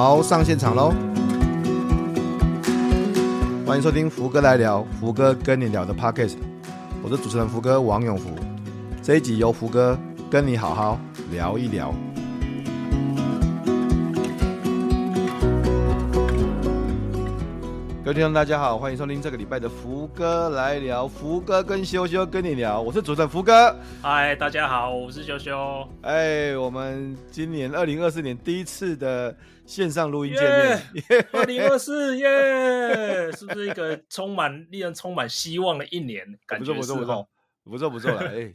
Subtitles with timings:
[0.00, 0.94] 好，上现场喽！
[3.66, 6.36] 欢迎收听福哥来聊，福哥跟你聊的 Podcast，
[7.02, 8.30] 我是主持人福哥王永福。
[9.02, 9.98] 这一集由福哥
[10.30, 11.00] 跟你好好
[11.32, 11.92] 聊一聊。
[18.08, 21.06] 各位听众大家好，欢迎收听这个礼拜的福哥来聊。
[21.06, 23.78] 福哥跟修修跟你聊，我是主持人福哥。
[24.00, 25.86] 嗨，大家好，我是修修。
[26.00, 31.26] 哎，我们今年二零二四年第一次的线上录音见面。
[31.32, 36.24] 二零二四耶，是不是一个充满令人充满希望的一年？
[36.46, 37.28] 感觉不错不错
[37.62, 38.50] 不错不错不错 哎，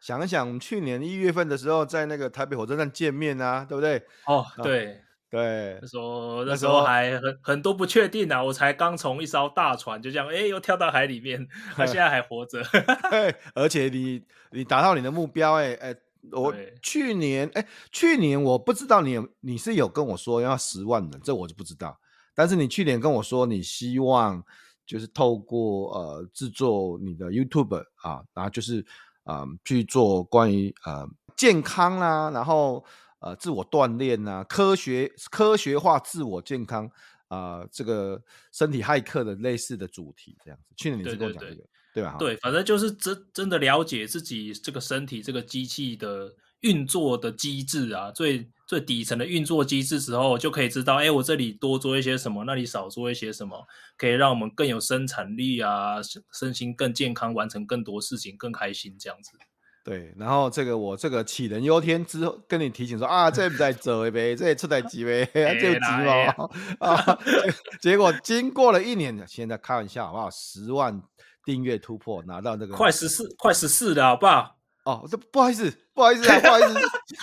[0.00, 4.02] 想一想去年一月份的时候，在那个台北火车站见面啊，对不对？
[4.24, 4.98] 哦，对。
[5.34, 11.44] 对，那时候那时候还很很多不确定啊，我才刚从一艘大船就这样，哎，又跳到海里面，
[11.74, 12.62] 他 现在还活着。
[13.52, 15.96] 而且你你达到你的目标，哎哎，
[16.30, 21.98] 我去年哎去年我不知道你有你是有跟我说要十万人，这我就不知道。
[22.32, 24.40] 但是你去年跟我说你希望
[24.86, 28.86] 就是透过呃制作你的 YouTube 啊，然后就是
[29.24, 31.04] 啊、呃、去做关于呃
[31.36, 32.84] 健康啦、啊，然后。
[33.24, 36.86] 呃，自我锻炼呐，科学科学化自我健康
[37.28, 38.22] 啊、呃，这个
[38.52, 40.74] 身体骇客的类似的主题这样子。
[40.76, 41.64] 去年你是跟我讲这个，
[41.94, 42.16] 对吧？
[42.18, 55.96] 对，反正就是真真的了解自己这个身体这个机器的运作的机制啊，最最底层的运作机制之后，就可以知道，哎，我这里多做一些什么，那里少做一些什么，可以让我们更有生产力啊，
[56.32, 59.30] 身心更健康，完成更多事情，更开心这样子。
[59.84, 66.48] 对，然后这个我这个杞人忧天之后，跟你提醒说啊，这不在走呗，这也出在几呗， 这急嘛
[66.80, 67.18] 啊！
[67.82, 70.30] 结果经过了一年，现在开玩笑好不好？
[70.30, 71.02] 十万
[71.44, 74.56] 订阅突破，拿到这个快十四，快十四了，好不好？
[74.86, 76.78] 哦，这不好意思，不好意思啊，不好意思，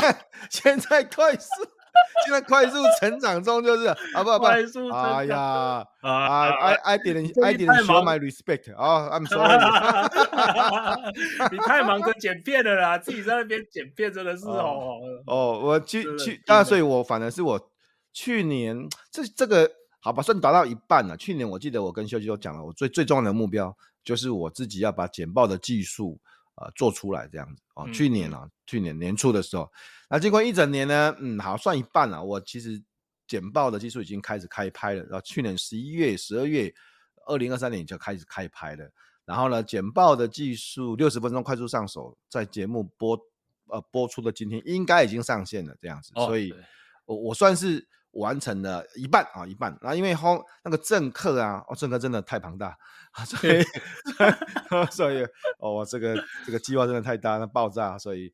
[0.52, 1.48] 现在快十。
[2.26, 9.58] 现在快速成长中，就是啊不不，快速哎呀啊，I I didn't I didn't show my respect 啊，I'm sorry。
[11.52, 17.60] 你太忙着剪片了啦，自己在那边剪片真的是 哦哦，我去去啊，所以我反而是我
[18.14, 19.70] 去年这这个
[20.00, 21.18] 好吧，算达到一半了。
[21.18, 26.20] 去年我记得我跟修修讲了，我最最重要的目标就是我自己要把剪报的技术
[26.56, 27.90] 啊做出来这样子哦。
[27.92, 29.70] 去年啊，去年年初的时候。
[30.12, 32.22] 那经过一整年呢，嗯，好，算一半了。
[32.22, 32.80] 我其实
[33.26, 35.04] 简报的技术已经开始开拍了。
[35.04, 36.72] 然后去年十一月、十二月，
[37.26, 38.92] 二零二三年就开始开拍了。
[39.24, 43.18] 然后呢，简报的技术六十分钟快速上手，在节目播
[43.68, 46.12] 呃播出的今天应该已经上线了，这样子。
[46.16, 46.54] 哦、所以，
[47.06, 47.88] 我我算是。
[48.14, 49.78] 完成了一半啊，一半。
[49.82, 52.78] 然后因为后那个政客啊，哦，政客真的太庞大，
[53.26, 53.64] 所以
[54.92, 55.26] 所以
[55.60, 58.34] 哦，这个这个计划真的太大，那爆炸，所以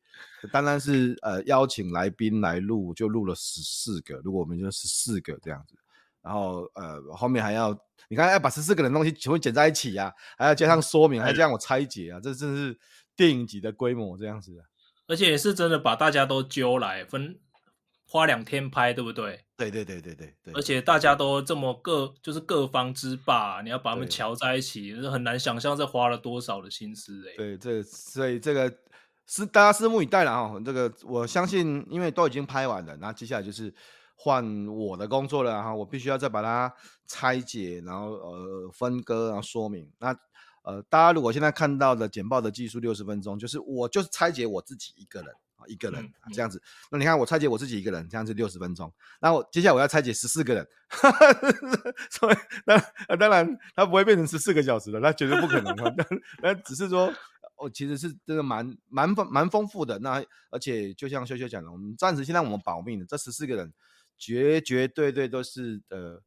[0.52, 4.16] 单单是呃邀请来宾来录，就录了十四个。
[4.24, 5.76] 如果我们就十四个这样子，
[6.22, 7.76] 然后呃后面还要
[8.08, 12.78] 你看要把十四个人东西全部剪在一起啊，还要加上说明，还这样我拆解啊，这真是
[13.14, 14.52] 电影级的规模这样子。
[15.06, 17.38] 而且也是真的把大家都揪来分。
[18.10, 19.44] 花两天拍，对不对？
[19.54, 20.54] 对对对对对对。
[20.54, 27.34] 而且大家都这么各，就是各方之霸，你要把他们瞧在一起，是很难想象这花了多少的心思哎。
[27.36, 28.74] 对，这所以这个
[29.26, 30.58] 是大家拭目以待了哈。
[30.64, 33.74] 这个我相信，因为都已经拍完了，那接下来就是
[34.16, 35.74] 换我的工作了哈。
[35.74, 36.72] 我必须要再把它
[37.06, 39.86] 拆解，然后呃分割，然后说明。
[39.98, 40.16] 那
[40.62, 45.34] 呃，大家如果现在看到的简报的技术六十分钟，就是我就是拆解我自己一个人。
[45.66, 48.92] 一个人这样子，那你看我拆解我自己一个人，这样子六十分钟。
[49.20, 50.68] 那我接下来我要拆解十四个人，
[52.10, 55.74] 所以那当然他不会变成十四个小时的，那绝对不可能。
[56.42, 57.12] 那只是说，
[57.56, 59.98] 我其实是真的蛮蛮丰蛮丰富的。
[59.98, 63.72] 那而且就像修修讲的，我们暂时现在我们保命的这十四个人，
[64.16, 66.22] 绝绝对对都是呃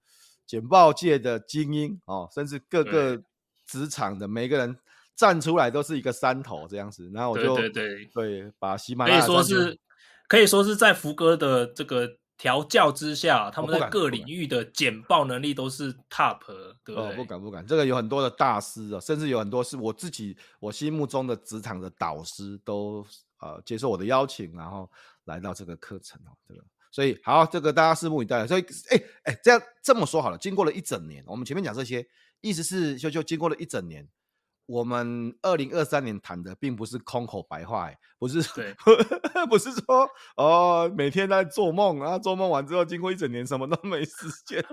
[0.45, 3.23] 简报界的精英哦，甚至各个
[3.65, 4.77] 职场的每个人。
[5.15, 9.79] 站出来都是一个山头这样子，然后我就对对对，对把喜马拉雅可以说是
[10.27, 16.39] 可以说是在福哥的这个调教之下，他们在各领域的简报能力都是 top，
[16.83, 17.11] 对不对？
[17.11, 23.05] 哦，不敢不敢，这个有很多的大师啊，甚至有很多是我自己我心目中的职场的导师都
[23.41, 24.89] 呃接受我的邀请，然后
[25.25, 28.47] 来到这个课程哦，这个所以好，这个大家拭目以待。
[28.47, 32.03] 所以哎哎，这样这么说好了，经过了一整年，我们前面讲这些，
[32.39, 34.07] 意思是就就经过了一整年。
[34.65, 38.73] 我们二零二三年谈的并不是空口白话，欸，不是，对。
[39.49, 44.11] 不是说哦，每天在做梦，然后做梦完之后，经过一整年什么都没实
[44.45, 44.63] 现，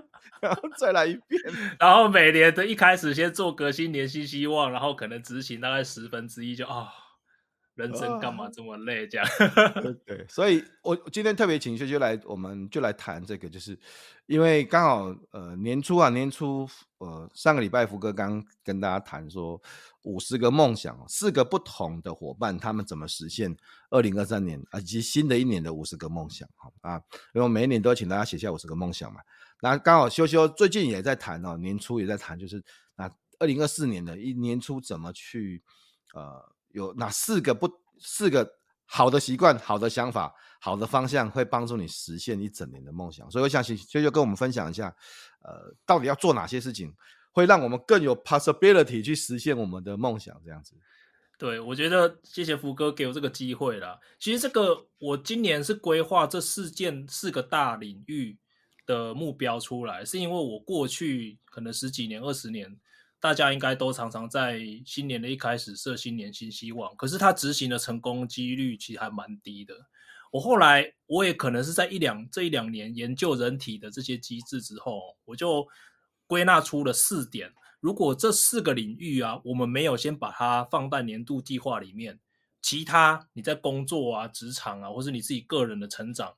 [0.40, 1.40] 然后再来一遍，
[1.80, 6.88] 然后每年的一开始先做革新年新希望，然后可能执行大概十分之一就啊、哦，
[7.78, 9.06] 人生干嘛这么累？
[9.06, 9.26] 这样，
[9.80, 13.78] 对， 对，所以我今天特别请修修来，我们就来谈这个，就是
[14.26, 19.62] 因为刚好呃年初啊，年初呃上个礼拜福哥刚跟大家谈说
[20.02, 23.56] 五十个梦想，四个不同的伙伴他们怎么实现
[23.90, 27.00] 二零二三年啊以及新的一年的五十个梦想，好啊，
[27.32, 29.20] 因为每一年都要请大家写下五十个梦想嘛。
[29.60, 32.60] 那刚好修修最近也在谈哦，年初也在谈，就是
[32.96, 33.08] 那
[33.38, 35.62] 二零二四年的一年初怎么去
[36.12, 36.57] 呃。
[36.78, 38.48] 有哪四个不四个
[38.86, 43.28] 好的习惯、好的想法、好的方向，会帮助你实现一整年的梦想？
[43.30, 44.86] 所以我想请修修跟我们分享一下，
[45.42, 46.94] 呃，到底要做哪些事情，
[47.32, 50.40] 会让我们更有 possibility 去实现我们的梦想？
[50.44, 50.74] 这样子。
[51.36, 53.98] 对，我觉得谢谢福哥给我这个机会啦。
[54.18, 58.38] 其实这个我今年是规划这四件四个大领域
[58.86, 62.78] 的目标出来，是因为我过去可能十几年、二十年。
[63.20, 69.74] 大家应该都常常在新年的一开始设新年新希望，可是他执行的成功几率其实还蛮低的。
[70.30, 75.66] 我后来我也可能是在一两这一两年研究人体的这些机制之后，我就
[76.28, 77.52] 归纳出了四点。
[77.80, 82.20] 如果这四个领域啊，我们没有先把它放在年度计划里面，
[82.62, 86.36] 其他你在工作啊、职场啊，或是你自己个人的成长，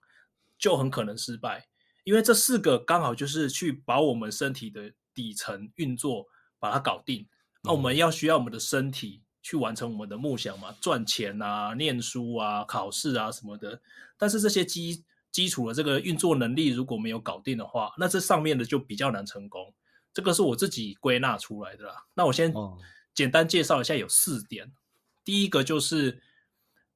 [0.59, 1.67] 就很可能失败。
[2.05, 6.27] 因为这四个刚好就是去把我们身体的底层运作。
[6.61, 7.27] 把它搞定，
[7.65, 10.73] 那我们要需要我们的身体去完成我们的梦想嘛？
[10.81, 13.81] 赚钱啊、念书啊、考试啊什么的。
[14.19, 15.03] 但是这些基
[15.33, 19.75] 基础的这个运作能力如果没有搞定的话，那这上面的就比较难成功。
[20.13, 22.05] 这个是我自己归纳出来的啦。
[22.15, 22.53] 那我先
[23.15, 24.71] 简单介绍一下，有四点。
[25.25, 26.23] 第一个就是，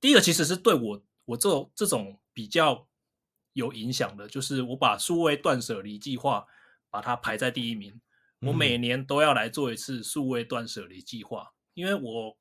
[0.00, 2.86] 第一个其实是对我我这这种比较
[3.52, 6.44] 有影响的，就是我把数位断舍离计划
[6.90, 8.00] 把它排在第一名。
[8.44, 12.36] 我每年都要来做一次数位断舍离计划，因为我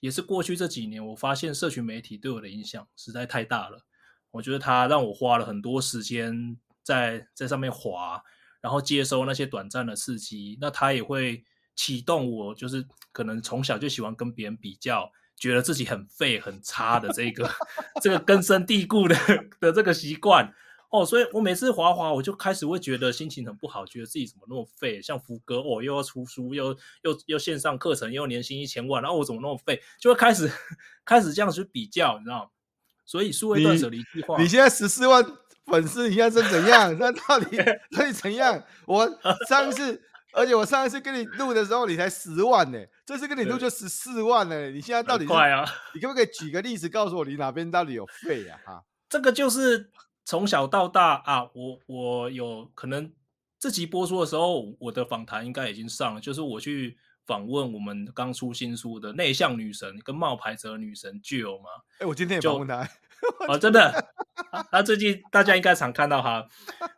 [0.00, 3.84] 也是过去这几年，我发现社群媒体对我的影响实在太大了。
[4.32, 8.22] 我觉得它让我花了很多时间在在上面滑，
[8.60, 10.58] 然后接收那些短暂的刺激。
[10.60, 11.42] 那它也会
[11.74, 17.50] 启动我，就是可能从小就喜欢跟别人比较，觉得自己很废很差的这个
[18.02, 19.16] 这个根深蒂固的
[19.60, 20.52] 的这个习惯。
[20.96, 30.50] 哦，所以我每次滑滑，我就开始会觉得心情很不好，觉得自己怎么那么废，像福哥哦，又要出书，又又又线上课程，又年薪一千万，然后我怎么那么废，就会开始
[31.04, 32.50] 开始这样去比较，你知道吗？
[33.04, 35.24] 所以数位断舍离计划，你现在十四万
[35.66, 36.96] 粉丝，你现在是怎样？
[36.98, 37.56] 那到底
[37.96, 38.62] 到底怎样？
[38.86, 39.08] 我
[39.48, 40.02] 上一次，
[40.32, 44.70] 而且我上一次跟你录的时候，你才十万呢，这次跟你录就十四万呢。
[44.70, 45.64] 你现在到底快啊？
[45.94, 48.58] 你可不可以举个例子告诉我，你哪边到底有废啊？
[48.64, 49.90] 哈，这个就是。
[50.26, 53.10] 从小到大啊，我我有可能
[53.60, 56.20] 这集播出的时候，我的访谈应该已经上了。
[56.20, 61.70] 就是我去访问我们刚出新书的内向女神跟冒牌者女神 Jill 嘛。
[61.92, 62.82] 哎、欸，我今天也访问她。
[63.46, 64.12] 哦、啊，真的。
[64.70, 66.46] 他最近大家应该常看到他。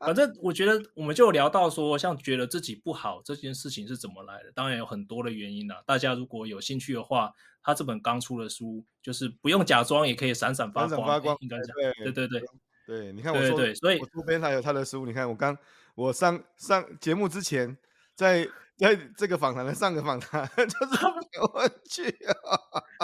[0.01, 4.51] 反正我觉得我们就聊到说，像觉得自己不好这件事情是怎么来的？
[4.55, 5.83] 当然有很多的原因啦。
[5.87, 7.33] 大家如果有兴趣的话，
[7.63, 11.77] 他这本刚出的书就是不用假装也可以闪闪发光，闪闪发光应该讲。
[12.03, 12.43] 对对对。
[12.89, 15.05] 对，你看我说，对所以我周边还有他的书。
[15.05, 15.55] 你看我刚
[15.95, 17.77] 我上上节目之前，
[18.15, 18.49] 在
[18.79, 21.05] 在这个访谈的上个访谈， 就是
[21.43, 22.33] 我去啊。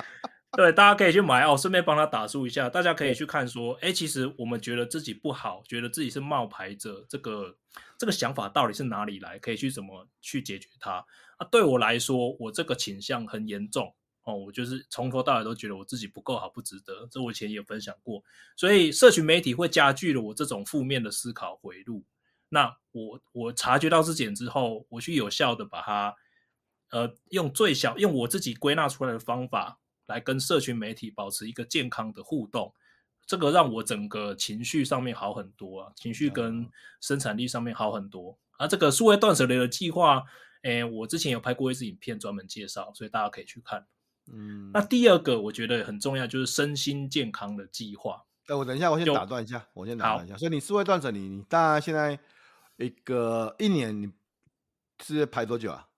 [0.57, 2.71] 对，大家可以去买哦，顺便帮他打书一下。
[2.71, 7.55] 大家可以去看说，哎，其实我们觉得自己不好，觉得自己是冒牌者，这个
[7.99, 9.39] 这个想法到底是哪里来？
[9.39, 11.05] 可以去怎么去解决它？
[11.37, 13.95] 啊，对我来说，我这个倾向很严重。
[14.25, 17.07] 哦，我就是从头到尾都觉得我自己不够好，不值得。
[17.11, 18.23] 这我以前也分享过，
[18.57, 22.05] 所以社群媒体会加剧了我这种负面的思考回路。
[22.49, 26.15] 那我我察觉到这点之后，我去有效的把它，
[26.91, 32.73] 呃，用最小用我自己归纳出来的方法来跟社群媒体保持一个健康的互动。
[33.27, 38.39] 这个让我整个情绪上面好很多啊，情绪跟生产力上面好很多。
[38.59, 40.23] 而、啊、这个数位断舍离的计划，
[40.63, 43.87] 诶，我之前有拍过一支影片专门介绍，所以大家可以去看。
[44.33, 48.25] 嗯，那第二个我觉得很重要，就是身心健康的计划。
[48.47, 50.37] 哎，我等一下，我先打断一下，我先打断一下。
[50.39, 52.19] 所以你是会断舍离，你大概现在
[52.79, 54.11] 一个一年你
[55.03, 55.89] 是排多久啊？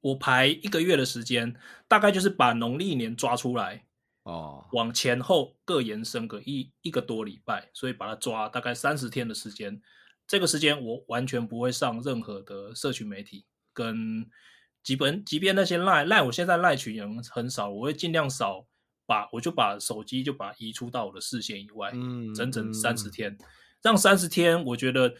[0.00, 1.56] 我排一个月的时间，
[1.88, 3.84] 大概就是把农历年抓出来
[4.22, 9.82] 哦，往前后各延伸个一一个多礼拜，所以把它抓大概三十天的时间。
[10.28, 14.30] 这个时间我完全不会上任何的社群媒体跟。
[14.86, 18.64] 基本即便那些赖赖，我现在赖群人很少，我会尽量少
[19.04, 23.36] 把，我就把手机就把移出到我的视线以外，嗯，整整三十天，
[23.82, 25.16] 让三十天，我觉得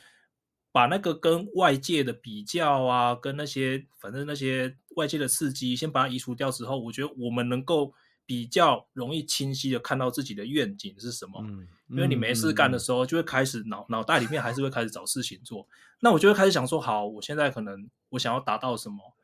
[0.70, 7.92] 把那个跟外界的比较啊，跟那些反正那些外界的刺激，先把它移除掉之后，我觉得我们能够
[8.24, 11.42] 比较容易清晰的看到自己的愿景是什么。
[11.44, 15.66] 嗯，因为你没事干的时候，就会开始脑脑袋里面还是会开始找事情做。
[15.98, 19.15] 那我就会开始想说，好，我现在可能我想要达到什么？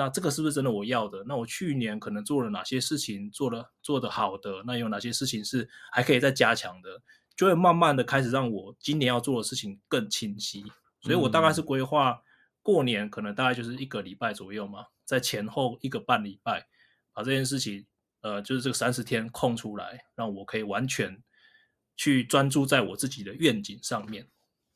[0.00, 1.22] 那这个是不是真的我要的？
[1.26, 4.62] 那我去年可能做了哪些事情做了做得好的？
[4.66, 6.88] 那有哪些事情是还可以再加强的？
[7.36, 10.64] 就会慢慢的开始让我今年要做的事情更清晰。
[11.02, 12.18] 所以我大概是规划
[12.62, 16.66] 过年可能大概就是一个礼拜左右嘛，在前后一个半礼拜
[17.12, 17.84] 把这件事情，
[18.22, 21.22] 呃，就是这个三十天空出来，让我可以完全
[21.94, 24.26] 去专注在我自己的愿景上面。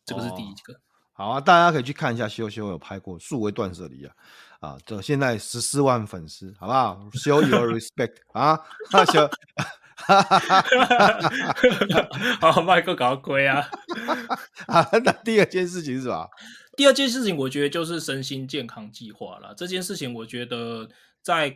[0.05, 0.75] 这个是第一个。
[0.75, 0.81] 哦
[1.17, 4.13] 好啊，大家可以去看一下修修有拍过数位断舍离啊，
[4.65, 8.59] 啊，这现在十四万粉丝，好不好？Show your respect 啊，
[8.93, 9.05] 那
[9.97, 10.65] 哈，
[12.53, 13.69] 好，麦克搞亏啊，
[14.67, 16.29] 啊，那第二件事情是什么？
[16.77, 19.55] 第二件事情，我觉得就是身心健康计划了。
[19.55, 20.89] 这件事情，我觉得
[21.23, 21.47] 在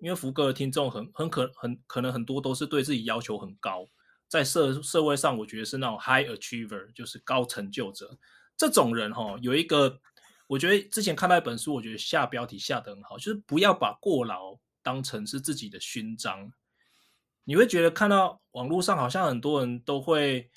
[0.00, 3.86] 因为福哥的听众很很可很可能很多都是对自己要求很高，
[4.28, 8.18] 在社社会上，我觉得是那种 high achiever，就是高成就者。
[8.56, 10.00] 这种人哈，有一个，
[10.46, 16.52] 我觉得之前看到一本书，我觉得下标题下得很好，就是不要把过劳当成是自己的勋章。
[17.44, 20.50] 你会觉得看到网络上好像很多人都会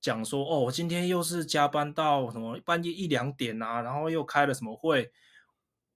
[0.00, 5.10] 讲说，哦，我今天又是加班到什么半夜一两点啊，然后又开了什么会，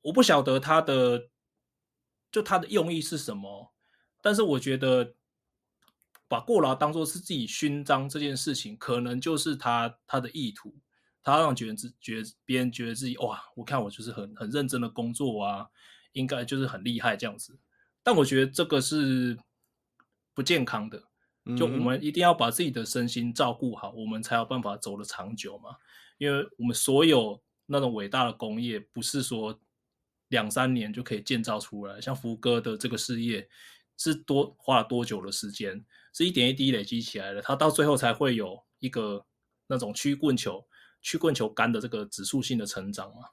[0.02, 1.28] 我不晓得他的
[2.30, 3.72] 就他的用意是什么，
[4.22, 5.14] 但是我觉得
[6.28, 10.76] 把过劳当做是自己勋章这件事情，可能就是他他的意图。
[11.22, 15.68] 他让觉得自觉别人觉得自己哇，我看我就是很很认真的工作啊，
[16.12, 17.58] 应该就是很厉害这样子。
[18.02, 19.38] 但我觉得这个是
[20.34, 21.02] 不健康的。
[21.56, 25.70] 就我们一定要把自己的身心照顾好，我们才有办法走得长久嘛。
[26.18, 29.58] 因为我们所有那种伟大的工业，不是说
[30.28, 32.00] 两三年就可以建造出来。
[32.00, 33.48] 像福哥的这个事业，
[33.96, 35.84] 是多花了多久的时间？
[36.12, 39.24] 是一点一滴累积起来的，他到最后才会有一个
[39.66, 40.64] 那种曲棍球。
[41.02, 43.28] 曲棍球杆的这个指数性的成长嘛，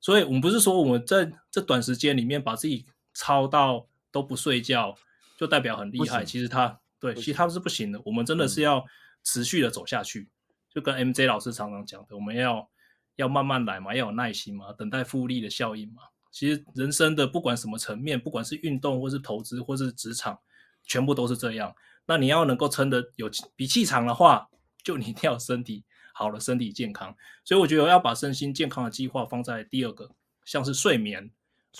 [0.00, 4.94] 所以我们不是说我们在这短时间里面把自己操到都不睡觉，
[5.36, 6.24] 就代表很厉害。
[6.24, 8.00] 其实他对，其实他是不行的。
[8.04, 8.84] 我们真的是要
[9.24, 10.28] 持续的走下去，
[10.72, 12.70] 就跟 MJ 老师常常讲的，我们要
[13.16, 16.02] 要慢慢来嘛，要有耐心嘛，等待复利的效应嘛。
[16.30, 20.38] 其实人生的不管什么层面，不管是运动或是投资或是职场，
[20.84, 21.74] 全部都是这样。
[22.06, 24.48] 那你要能够撑得有比气场的话，
[24.84, 25.84] 就你一定要有身体。
[26.20, 30.10] 好了，身体健康，所以我觉得要把身心健康的计划放在第二个，
[30.44, 31.30] 像是睡眠，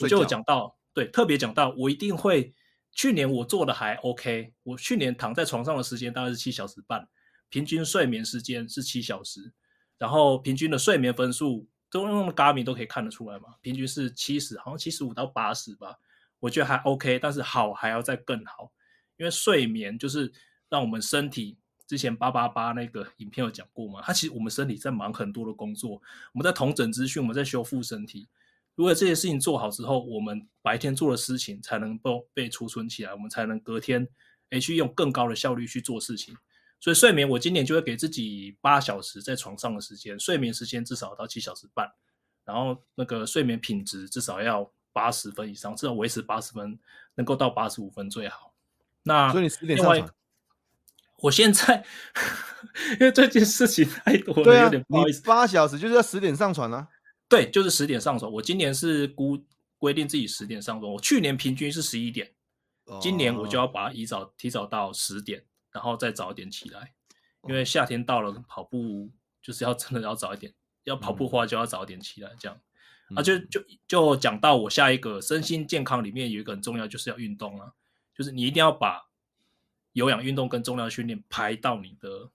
[0.01, 2.55] 我就讲到，对，特别讲到，我一定会。
[2.93, 7.07] 去年我做的还 OK，我去年躺在床上的时间大概是七小时半，
[7.49, 9.53] 平均睡眠时间是七小时，
[9.99, 15.97] 然后平均的睡眠分数都用 Garmin 都可以看得出来嘛，平均是七十，好像七十五到八十吧，
[16.41, 18.73] 我觉得还 OK，但是好还要再更好，
[19.19, 20.33] 因为睡眠就是
[20.71, 21.60] 让我们身体。
[21.91, 24.01] 之前八八八那个影片有讲过嘛？
[24.01, 26.01] 它其实我们身体在忙很多的工作，
[26.33, 28.29] 我们在统整资讯，我们在修复身体。
[28.77, 34.07] 如果这些事情做好之后，我们白天做的事情才能够被储存起来，我们才能隔天
[34.51, 36.33] 诶去用更高的效率去做事情。
[36.79, 41.91] 所以睡眠，我今年就会给自己八小时在床上的时间，睡眠时间至少到七小时半，
[42.45, 46.79] 然后那个睡眠品质至少要八十分以上，至少维持八十分，
[47.17, 48.55] 能够到八十五分最好。
[49.03, 50.09] 那所以你十点上床。
[51.23, 51.85] 我现在
[52.99, 55.23] 因为这件事情太多了，对啊，有点不好意思。
[55.23, 56.89] 八小时就是要十点上传啊？
[57.29, 58.31] 对，就是十点上传。
[58.31, 59.39] 我今年是估
[59.79, 62.33] 规定自己十点上传，我去年平均是十一点，
[63.01, 66.93] 今年我就要把它移早提早到十点，然后再早一点起来。
[67.49, 69.11] 因为夏天到了，跑步
[69.43, 70.53] 就是要真的要早一点，
[70.85, 72.31] 要跑步的话就要早一点起来。
[72.39, 72.59] 这样、
[73.11, 77.73] 嗯、啊，就就就讲到我下一个身心健康里面有一个很重要，就是要运动啊，
[78.15, 79.10] 就是你一定要把。
[79.93, 82.31] 有氧运动跟重量训练排到你的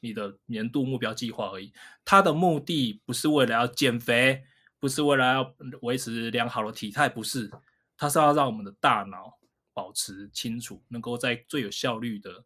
[0.00, 1.72] 你的年度目标计划而已，
[2.04, 4.44] 它的目的不是为了要减肥，
[4.78, 7.50] 不是为了要维持良好的体态，不是，
[7.96, 9.38] 它是要让我们的大脑
[9.72, 12.44] 保持清楚，能够在最有效率的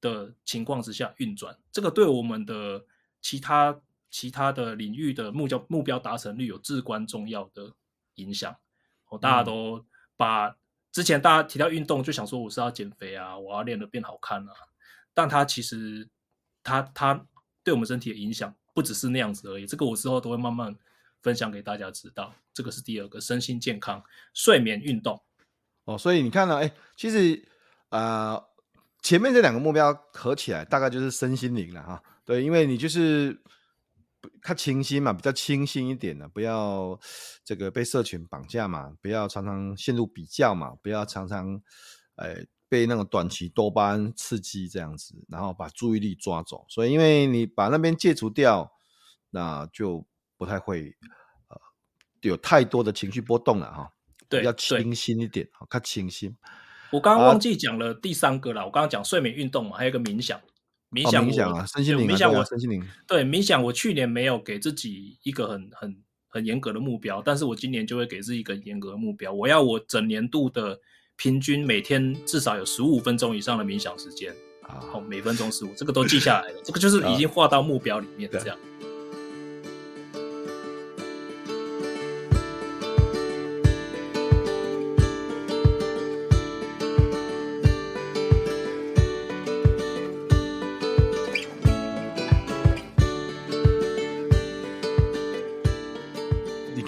[0.00, 1.56] 的情况之下运转。
[1.70, 2.84] 这个对我们的
[3.20, 3.78] 其他
[4.10, 7.74] 其他的领域的目标目标达成率有至关重要的
[8.14, 8.56] 影响。
[9.08, 9.84] 哦，大家都
[10.16, 10.56] 把。
[10.98, 14.52] 之前大家提到运动，就想说我是要减肥啊，我要练得变好看啊。
[15.14, 16.08] 但它其实，
[16.60, 17.24] 它它
[17.62, 19.64] 对我们身体的影响不只是那样子而已。
[19.64, 20.74] 这个我之后都会慢慢
[21.22, 22.34] 分享给大家知道。
[22.52, 24.02] 这个是第二个，身心健康、
[24.34, 25.22] 睡眠、运动。
[25.84, 27.48] 哦，所以你看到，哎，其实、
[27.90, 28.44] 呃，
[29.00, 32.02] 前面这两个目标合起来，大概就是身心灵了哈。
[32.24, 33.40] 对，因为你就是。
[34.42, 36.98] 他清新嘛，比较清新一点的，不要
[37.44, 41.60] 这个被社群绑架嘛，不要常常陷入比较嘛，不要常常，
[42.16, 46.64] 哎，被那个短期多巴胺刺激这样子，然后把注意力抓走。
[46.68, 48.70] 所以因为你把那边戒除掉，
[49.30, 50.96] 那就不太会
[51.48, 51.60] 呃
[52.22, 53.90] 有太多的情绪波动了哈。
[54.28, 56.36] 对，要清新一点，好，看清新。
[56.90, 60.40] 我刚刚忘记讲了第三个了，我刚刚讲睡眠运动嘛，还有一个冥想。
[60.90, 62.82] 冥想，冥想啊，身心灵，冥想我身心灵。
[63.06, 65.96] 对，冥想我去年没有给自己一个很很。
[66.30, 70.78] 很严格的目标，但是我今年就会给自己一个严格的目标，我要我整年度的
[71.16, 74.30] 平均每天至少有十五分钟以上的冥想时间
[74.60, 78.58] 啊，好，每分钟十五，这个都记下来了，这个就是 已经画到目标里面这样。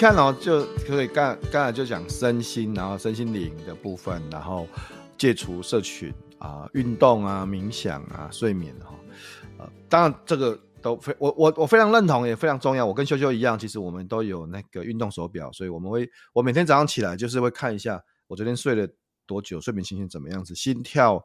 [0.00, 4.66] 看哦，就可以刚刚才就讲身心，然后身心灵的部分，然后
[5.18, 8.94] 戒除社群啊、运动啊，冥想啊，睡眠哈，
[9.58, 12.86] 呃，当然这个都非我我我非常认同，也非常重要。
[12.86, 18.88] 我跟修修一样，其实我们都有那个运动手表，所以我们会我每天早上起来就是会看一下我昨天睡了
[19.26, 21.22] 多久，睡眠情形怎么样子，心跳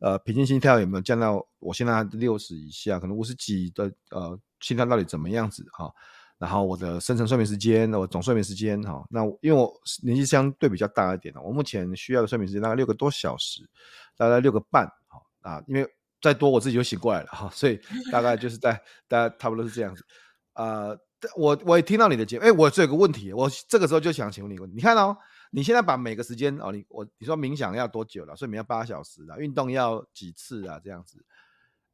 [0.00, 5.90] 呃平均心跳有没有降到我现在六十以下，可能五十几的呃心跳到底怎么样子哈。
[6.38, 9.72] 然后我的深层睡眠时间，我总睡眠时间哈，那因为我
[10.04, 13.68] 年纪相对比较大一点，我目前需要的睡眠时间大概六个多小时，
[14.16, 15.84] 大概六个半哈啊，因为
[16.22, 17.80] 再多我自己就醒过来了哈，所以
[18.12, 20.04] 大概就是在大概差不多是这样子
[20.52, 20.98] 啊、呃。
[21.36, 25.16] 我我也听到你的节目，哎，我这有个问题，我这个时候就想请问你一个问题，你看哦，
[25.50, 28.36] 你现在把每个时间哦，你我你说冥想要多久了？
[28.36, 30.80] 睡眠要八小时啊，运动要几次啊？
[30.84, 31.18] 这样子，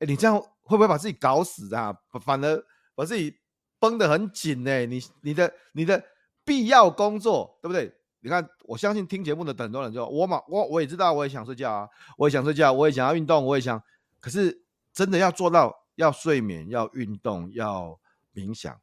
[0.00, 1.96] 哎，你这样会不会把自己搞死啊？
[2.20, 2.62] 反而
[2.94, 3.34] 把自己。
[3.78, 6.02] 绷得很紧呢、你你的你的
[6.44, 7.92] 必要工作对不对？
[8.20, 13.82] 你看，我相信听节目的很多人就我嘛，我我也知道，我也想睡觉啊，我也想睡觉，我也想要运动，我也想，
[14.18, 14.62] 可是
[14.94, 18.00] 真的要做到要睡眠、要运动、要
[18.34, 18.80] 冥想，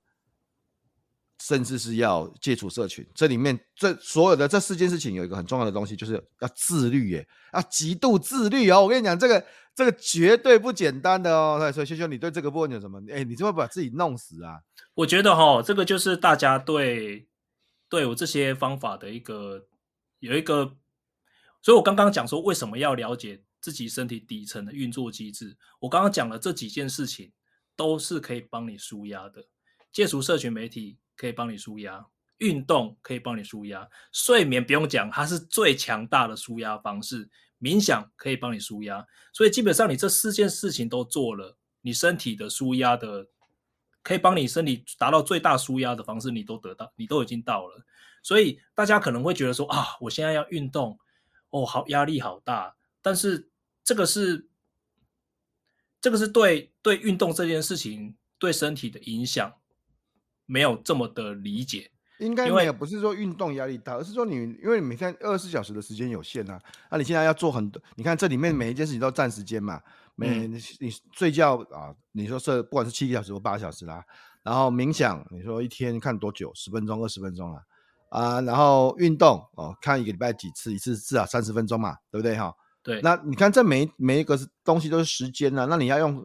[1.40, 8.84] 甚至是要戒除社群，这里面这所有的这四件事情有一个很重要的东西，就是要自律耶，要极度自律哦。
[8.84, 11.72] 我跟你讲，这个这个绝对不简单的哦。
[11.72, 13.02] 所以修修，你对这个部分有什么？
[13.12, 14.62] 哎，你就会把自己弄死啊？
[14.94, 17.28] 我觉得哈，这个就是大家对
[17.90, 19.68] 对我这些方法的一个
[20.20, 20.78] 有一个，
[21.62, 25.58] 所以我刚刚讲说为什么要了解自己身体底层的运作机制。
[25.80, 27.32] 我刚刚讲了这几件事情
[27.76, 29.44] 都是可以帮你舒压的，
[29.92, 32.06] 戒除社群媒体可以帮你舒压，
[32.38, 37.30] 运动可以帮你舒压，睡眠不用讲，它是最强大的舒压方式，
[37.62, 43.28] 冥想可以帮你舒压，所以基本上你这四件事情都做了，你身体的舒压的。
[44.04, 47.86] 可以帮你身体达到最大舒压的方式，你都得到，你都已经到了。
[48.24, 50.98] 所以大家可能会觉得说啊，我现在要运动，
[51.52, 52.76] 哦，好压力好大。
[53.00, 53.52] 但是
[53.84, 54.50] 这个是，
[56.02, 59.54] 这个是对对运动这件事情对身体的影响
[60.48, 61.92] 没有这么的理解。
[62.22, 69.82] 应该没有，不是说运动压力大，而是说你因为你每天二十四小时的时间有限啊，那你现在要做很多，你看这里面每一件事情都占时间嘛。
[70.16, 74.04] 每你你睡觉啊，你说是不管是七个小时或八小时啦，
[74.44, 76.52] 然后冥想，你说一天看多久？
[76.54, 77.64] 十分钟、二十分钟啦，
[78.10, 80.72] 啊，然后运动哦，看一个礼拜几次？
[80.74, 82.54] 一次至少三十分钟嘛，对不对哈？
[82.84, 83.02] 对。
[83.02, 86.24] 那你看这每每一个东西都是时间啊，那你要用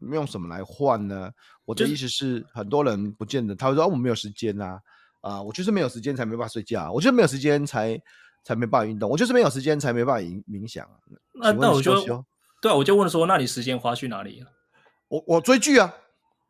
[0.00, 1.30] 用什么来换呢？
[1.64, 4.78] 我的意思是，很多人不见得他会说，哦，我没有时间呐，
[5.26, 8.00] 啊，我就是没有时间才没办法睡觉，我就是没有时间才
[8.44, 10.94] 才没办法运动，我就是没有时间才没办法冥冥想啊。
[11.34, 12.24] 那那我就。
[12.62, 14.46] 对啊，我就问说，那你时间花去哪里了？
[15.08, 15.94] 我我追剧啊，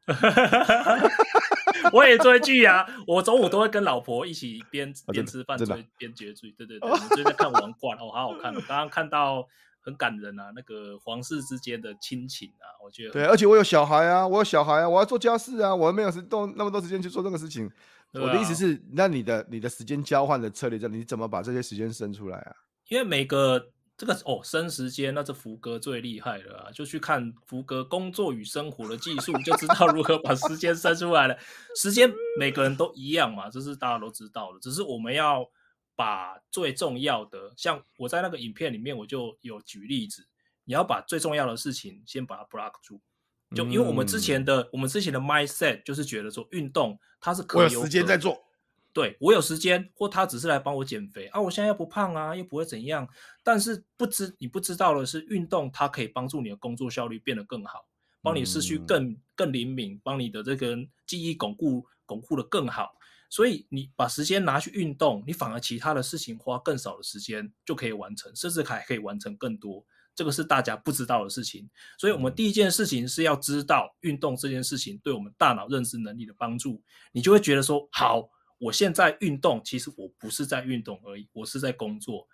[1.92, 2.86] 我也追剧啊。
[3.08, 5.66] 我中午都会跟老婆一起边边吃饭追
[5.98, 6.52] 边追剧。
[6.52, 8.54] 对对对， 我最近在看《王冠》，哦，好好看。
[8.54, 9.44] 我刚刚看到
[9.80, 13.24] 很感人啊，那个皇室之间的亲情啊，我觉得对。
[13.26, 17.68] 而且我有小孩啊，我有小孩啊，我要做家事啊，我没有时动那么多时间去做这个事情。
[18.16, 22.56] 啊、我的意思是，那你的你的时间交换的策略，你怎么把这些时间生出来啊？
[22.88, 23.72] 因为每个。
[23.98, 26.70] 这个哦，生时间那是福哥最厉害了啊！
[26.70, 31.34] 就去看福哥工作与生活的技术，就知道如何把时间生出来了。
[31.74, 34.60] 时间每个人都一样嘛，这是大家都知道的。
[34.60, 35.48] 只是我们要
[35.94, 40.26] 把最重要的，像我在那个影片里面我就有举例子，
[40.66, 43.00] 你要把最重要的事情先把它 block 住。
[43.54, 48.42] 就因为我们之前的、嗯、我们之前的 mindset 就是觉得说运动它是可以有，有时间在做。
[48.92, 51.38] 对，我有时间，或他只是来帮我减肥啊！
[51.38, 53.06] 我现在又不胖啊，又不会怎样。
[53.42, 57.86] 但是不知你不知道的是，运动它可以帮助你的工作效率变得更好，
[58.22, 60.74] 帮你思绪更更灵敏，帮你的这个
[61.06, 62.94] 记忆巩固巩固的更好。
[63.28, 69.84] 所以你把时间拿去运动，你反而其他的事情花更少的时间就可以完成，甚至还可以完成更多。
[70.16, 71.68] 这个是大家不知道的事情。
[71.96, 82.26] 所以我们第一件事情是要知道运动这件事情对我们大脑认知能力的帮助，你就会觉得说，好，我现在运动，其实我不是在运动而已，我是在工作。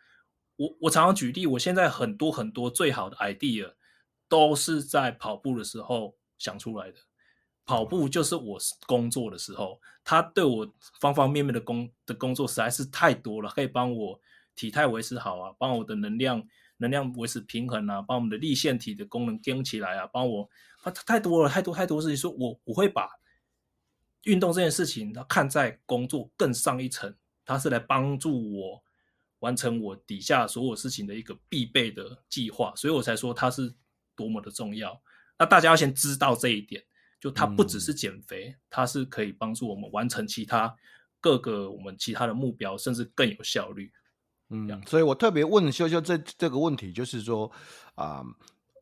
[0.57, 3.73] 我我常常举例，我现在很多很多最好的 idea
[4.29, 6.99] 都是在跑步的时候想出来的。
[7.65, 10.69] 跑步就是我工作的时候，它对我
[11.01, 14.21] 方方面面的工的工作实在是太多了，可以帮我
[14.57, 16.45] 体态维持好啊，帮我的能量
[16.83, 20.47] 能量维持平衡啊，把我们的立腺体的功能跟起来啊，帮我
[20.83, 23.09] 啊太多了，太多太多事情，说我我会把
[24.25, 27.15] 运动这件事情，它看在工作更上一层，
[27.47, 28.83] 它是来帮助我
[29.39, 33.75] 完成我底下所有事情的一个必备的计划，所以我才说它是
[34.15, 35.01] 多么的重要。
[35.39, 36.85] 那大家要先知道这一点。
[37.23, 40.77] 就它不只是减肥，嗯，它是可以帮助我们完成其他
[41.21, 43.93] 各个我们其他的目标，甚至更有效率。
[44.53, 47.51] 嗯，所以我特别问修修这这个问题，就是说
[47.95, 48.27] 啊，呃，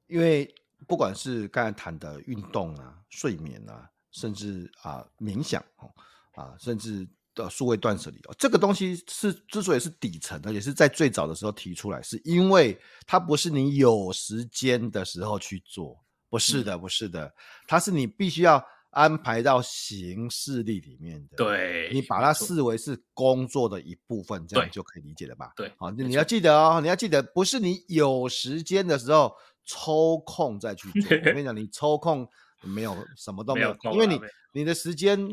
[0.09, 0.53] 因为
[0.87, 5.89] 不管是刚才谈的运动啊、睡眠啊，甚至啊冥想哦
[6.35, 15.99] 啊，甚至的数位断舍离哦，这个东西是之所以是底层的，也是在最早的时候提出来，是因为它不是你有时间的时候去做。
[16.29, 17.35] 不是的，不是的，
[17.67, 21.37] 它是你必须要安排到行事历里面的。
[21.37, 25.53] 对，你把它视为是工作的一部分，这样就可以理解了吧？
[25.57, 29.33] 对，好，你要记得哦，你要记得，不是你有时间的时候
[29.65, 31.17] 抽空再去做。
[31.17, 32.29] 我跟你讲，你抽空
[32.63, 34.21] 没有什么都没有，没有因为你
[34.53, 35.29] 你的时间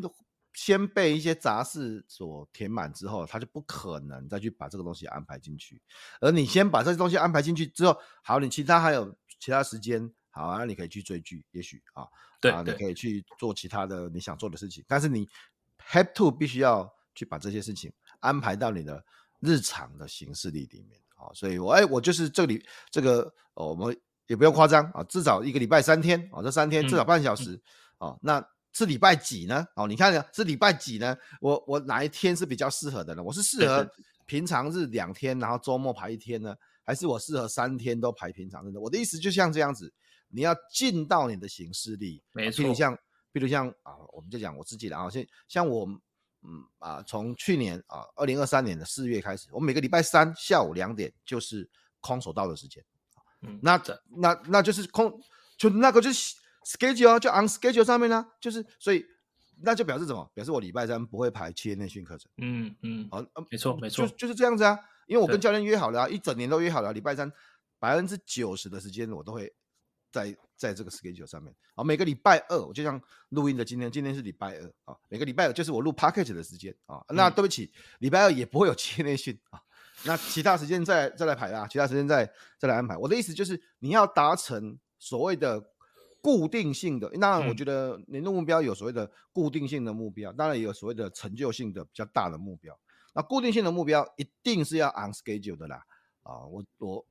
[0.53, 5.81] 先被一些杂事所填满之后，他就不可能再去把这个东西安排进去。
[6.21, 10.13] 而你先把这些东西安排进去之后，好，你其他还有其他时间。
[10.37, 12.05] 好啊，那你可以去追剧，也许啊，
[12.39, 15.27] 对啊，你可以去做其他的你想做的事情，但是你
[15.89, 19.03] have to 必须要去把这些事情安排到你的
[19.39, 21.33] 日常的行事历里面啊。
[21.33, 23.23] 所以我，我哎，我就是这里这个，
[23.55, 27.59] 哦、我们也不用夸张啊，至少一个礼拜三天啊，这三天至少半小时、
[27.99, 28.17] 嗯、啊。
[28.21, 29.65] 那是礼拜几呢？
[29.75, 31.17] 哦，你看是礼拜几呢？
[31.41, 33.23] 我我哪一天是比较适合的呢？
[33.23, 33.89] 我是适合
[34.27, 38.79] 平常日两天，然后周末排一天呢，还是我适合三天都排平常日呢？
[38.79, 39.91] 我的意思就像这样子。
[40.29, 42.63] 你要尽到你的行事力，没错。
[42.63, 42.97] 比如像，
[43.31, 45.85] 比如像啊，我们就讲我自己的啊，像像我，
[46.43, 51.69] 嗯啊，从去年啊，二零二三年的四月开始，我每个礼拜三下午两点就是
[52.01, 52.83] 空手道的时间。
[53.41, 53.81] 嗯，那
[54.17, 55.17] 那那就是空，
[55.57, 56.35] 就那个就是
[56.65, 59.05] schedule 就 on schedule 上面呢，就是所以
[59.61, 60.29] 那就表示什么？
[60.33, 62.29] 表示我礼拜三不会排企业内训课程。
[62.37, 67.31] 嗯嗯，好，没错没错，就就是这样子啊，因为我跟教练约好了啊，一整年都约好了，礼拜三
[67.79, 69.53] 百分之九十的时间我都会。
[70.11, 77.03] 在在这个 schedule 上面啊，每个礼拜二，我就像录音的今天，今天是礼拜二啊，每个礼拜二就是我录 package 的时间啊。
[77.09, 79.61] 那对不起，礼拜二也不会有企业内训啊。
[80.05, 82.25] 那其他时间再再来排啦，其他时间再
[82.57, 82.97] 再来安排。
[82.97, 85.63] 我的意思就是，你要达成所谓的
[86.21, 92.79] 固定性的，当然我觉得年度目标有所谓的固定性的目标，当然也有所谓的成就性的比较大的目标。
[93.13, 95.83] 那固定性的目标一定是要 on schedule 的啦
[96.23, 97.05] 啊，我我。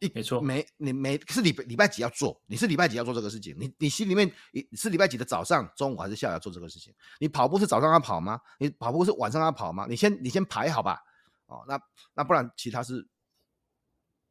[0.00, 2.40] 一没错，没你没是礼礼拜几要做？
[2.46, 3.54] 你是礼拜几要做这个事情？
[3.58, 6.92] 你你心里面你是礼拜几的早上、中午还是下午要做这个事情？
[7.18, 8.40] 你跑步是早上要跑吗？
[8.58, 9.86] 你跑步是晚上要跑吗？
[9.88, 10.98] 你先你先排好吧。
[11.46, 11.78] 哦，那
[12.14, 13.06] 那不然其他是，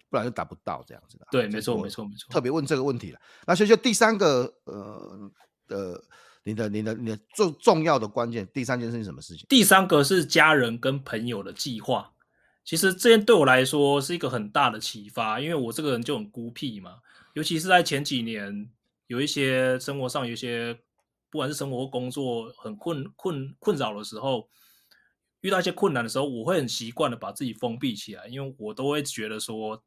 [0.10, 1.28] 不然就达不到这样子的。
[1.30, 2.32] 对，没错，没错，没错。
[2.32, 3.20] 特别问这个问题了。
[3.46, 5.32] 那所以就第三个呃
[5.68, 6.04] 呃，
[6.44, 9.46] 你的你的你的重重要的关键，第三件事情是什么事情？
[9.50, 12.12] 第三个是家人跟朋友的计划。
[12.70, 17.00] 其实这件对我来说是一个很大的启发，因为我这个人就很孤僻嘛，
[17.34, 18.70] 尤其是在前几年，
[19.08, 20.80] 有一些生活上有一些，
[21.32, 24.48] 不管是生活或工作很困困困扰的时候，
[25.42, 29.84] 遇到一些困难的时候，我会很习惯的把自己封闭起来，因为我都会觉得说，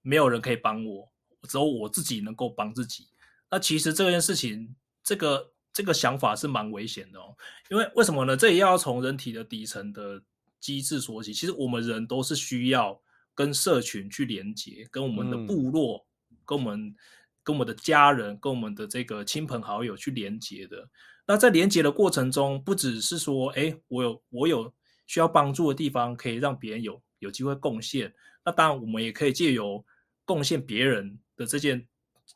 [0.00, 1.08] 没有人可以帮我，
[1.48, 3.06] 只有我自己能够帮自己。
[3.48, 7.36] 那其实这件事情，这个这个想法是蛮危险的哦，
[7.70, 8.36] 因为为什么呢？
[8.36, 10.20] 这也要从人体的底层的。
[10.62, 12.98] 机制所起，其实我们人都是需要
[13.34, 16.94] 跟社群去连接，跟我们的部落、嗯、跟我们、
[17.42, 20.88] 跟我们的家人、跟我们的这个亲朋好友去连接的。
[21.26, 24.72] 那在连接的过程中，不只是说，哎，我有我有
[25.08, 28.14] 需要帮助的地方，可以让别人有有机会贡献。
[28.44, 29.84] 那当然，我们也可以借由
[30.24, 31.84] 贡献别人的这件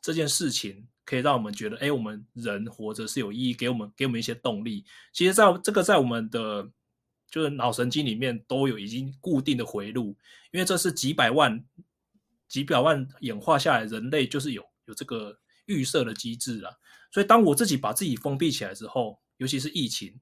[0.01, 4.83] 这件事情，可以让我们觉得，哎，我们人活着是有意义，给我们给我们一些动力。
[5.13, 6.69] 其实，在这个在我们的。
[7.29, 10.15] 就是脑神经里面都有已经固定的回路，
[10.51, 11.63] 因为这是几百万、
[12.47, 16.73] 几百万演化下来，人类就是有有这个预设的机制啊。
[17.11, 20.19] 所以当我自己把自己封闭起来之后，尤其是疫情，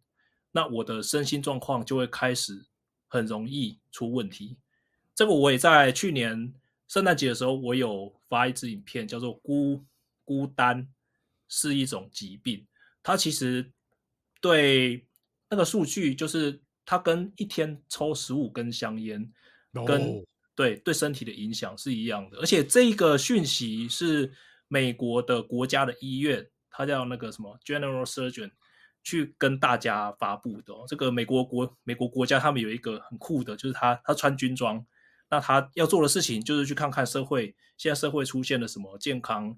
[0.52, 2.66] 那我的身心状况就会开始
[3.08, 4.58] 很容易出问题。
[5.14, 6.54] 这个我也在去年
[6.88, 9.84] 圣诞节的时候，我有发一支影片，叫做“孤
[10.24, 10.88] 孤单
[11.48, 12.66] 是一种疾病”。
[13.02, 13.72] 它其实
[14.42, 15.06] 对
[15.50, 19.32] 那个数据，就是它跟一天抽十五根香烟，
[19.86, 20.24] 跟、oh.
[20.56, 22.38] 对对身体的影响是一样的。
[22.38, 24.32] 而且这个讯息是
[24.68, 28.52] 美国的国家的医院，它叫那个什么 General Surgeon。
[29.08, 34.84] 去跟大家发布的、哦、这个美国国美国国家，他们有一个很酷的，就是他他穿军装，
[35.30, 39.56] 那他要做的事情就是去看看社会现在社会出现了什么健康，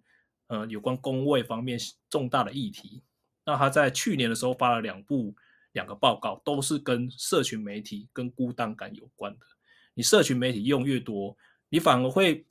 [0.47, 3.01] 呃，有关工位方面重大的议题。
[3.45, 5.33] 那他在去年的时候发了两部
[5.73, 9.45] 两个报告，都是跟社群媒体跟孤单感有关的。
[9.93, 11.35] 你社群媒体用越多，
[11.69, 12.45] 你反而会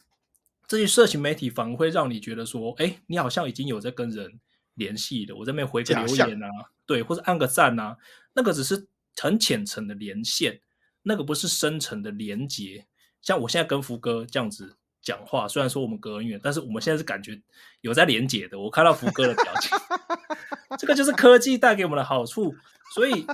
[0.66, 4.40] 这些社群媒体反而会让你觉得说，哎，你好像已经有在跟人
[4.74, 6.48] 联系了，我在那边回个留言啊。
[6.86, 7.96] 对，或者按个赞啊，
[8.32, 10.60] 那个只是很浅层的连线，
[11.02, 12.86] 那个不是深层的连接。
[13.22, 17.40] 像我现在跟福哥这样子讲话，虽然说我们隔很远，但是我们现在是感觉
[17.80, 18.58] 有在连接的。
[18.58, 19.76] 我看到福哥的表情，
[20.78, 22.54] 这个就是科技带给我们的好处。
[22.94, 23.26] 所以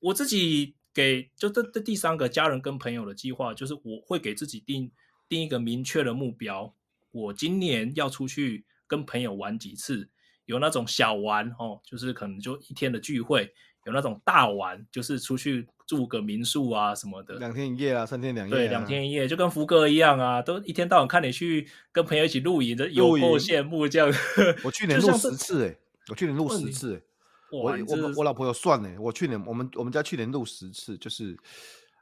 [0.00, 4.90] 我自己给就这这第三个家人跟朋友的计划，就是我会给自己定
[5.28, 6.74] 定一个明确的目标，
[7.12, 10.08] 我今年要出去跟朋友玩几次。
[10.46, 13.48] 有那种小玩哦，就是可能就一天的聚会；
[13.84, 18.56] 有那种大玩，就是出去住个民宿啊什么的，两天一夜啊，三天两夜、啊。
[18.56, 24.08] 对，两天一夜，就跟福哥一样啊，都一天到晚看你去跟朋友一起露营的，有够羡慕这样。
[24.62, 25.78] 我去年露十次诶、欸，
[26.08, 27.02] 我去年录十次、欸，
[27.50, 31.36] 我我我老婆有算呢、欸，我去年我们我们家去年录十次，就是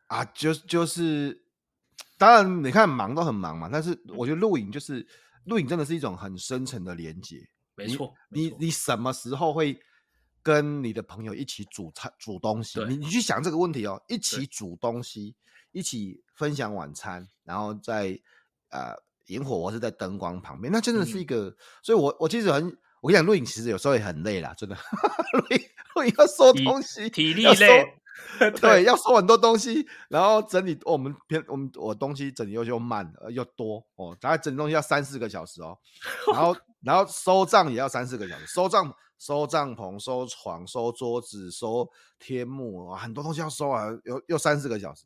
[0.08, 1.42] 啊，就就是，
[2.18, 5.06] 当然你看忙都很忙嘛，但是我觉得录影就是
[5.44, 7.38] 录影真的是一种很深层的连接。
[7.76, 9.78] 没错，你你你什么时候会
[10.42, 12.84] 跟你的朋友一起煮菜煮东西？
[12.84, 15.34] 你你去想这个问题哦，一起煮东西，
[15.72, 18.18] 一起分享晚餐，然后在
[18.70, 18.94] 呃
[19.26, 21.48] 萤火或是在灯光旁边，那真的是一个。
[21.48, 24.74] 嗯、所以我我其实很，我跟你讲，录影其实有时候也很累啦，真的。
[25.36, 25.60] 录影
[25.94, 28.00] 录影要收东西，体力累。
[28.38, 35.78] 对，对，要收很多东西，然后整理我们偏我们我东西整理又又慢又多哦，大概整理东西要三四个小时哦，
[36.32, 41.86] 然后然后收帐也要三四个小时，收帐收帐篷、收床、收桌子、收
[42.18, 45.04] 天幕啊，很多东西要收啊，又又三四个小时，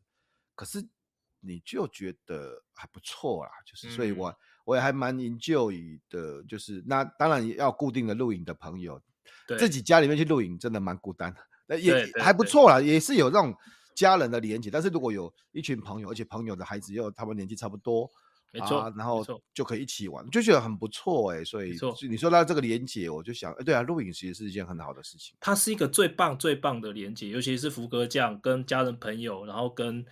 [0.55, 0.87] 可是
[1.41, 4.37] 你就觉得还不错啦，就是所以我、嗯、
[4.69, 9.01] 我也还蛮 enjoy 的，就是那当然也要固定的录影的朋友，
[9.47, 11.81] 对，自己家里面去录影真的蛮孤单的。
[11.81, 13.55] 也还不错啦，也是有这种
[13.97, 14.71] 家人的连结。
[14.71, 18.11] 但是如果有一群朋友，而且朋友的孩子又他们年纪差不多，
[18.53, 21.45] 没错、啊，然后就可以一起玩，就觉得很不错哎、欸。
[21.47, 21.75] 所以
[22.07, 25.35] 你说到这个连结，我就想，哎，对啊，录影其实是一件很好的事情。
[25.41, 30.05] 它是一个最棒最棒的连结，尤其是福哥这样跟家人朋友，然后跟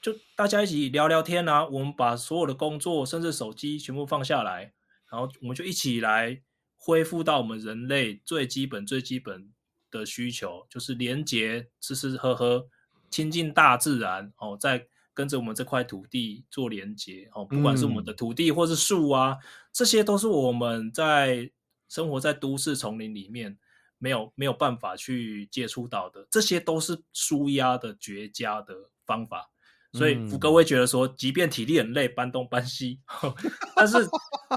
[0.00, 1.66] 就大家一起聊聊天啊。
[1.66, 4.72] 我们把所有的工作，甚至手机全部放下来，
[5.10, 6.42] 然后我们就一起来
[6.76, 9.50] 恢复到我们人类最基本最基本
[9.90, 12.66] 的需求就是连接，吃吃喝喝，
[13.10, 21.50] 亲近大自然哦，在跟着我们这块土地做连接哦，不管是我们的土地或是树啊，嗯、这些都是我们在
[21.88, 23.58] 生活在都市丛林里面
[23.98, 29.49] 没有没有办法去接触到的，这些都是舒压的绝佳的方法。
[29.92, 33.00] 所以福哥会觉得说，即便体力很累，搬东搬西，
[33.74, 33.96] 但是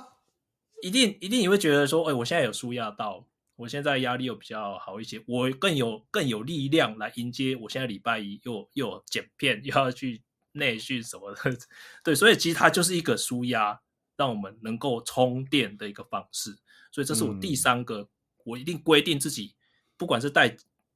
[0.83, 3.27] 一定一定你会觉得说，哎，我现在有舒压到。
[3.55, 11.55] 我现在压力又比较好一些，我更有更有力量来迎接我现在礼拜一又又剪片，又要去内训什么的，
[12.03, 13.79] 对，所以其实它就是一个舒压，
[14.17, 16.57] 让我们能够充电的一个方式。
[16.91, 18.09] 所以这是我第三个，嗯、
[18.43, 19.55] 我一定规定自己，
[19.97, 20.49] 不管是带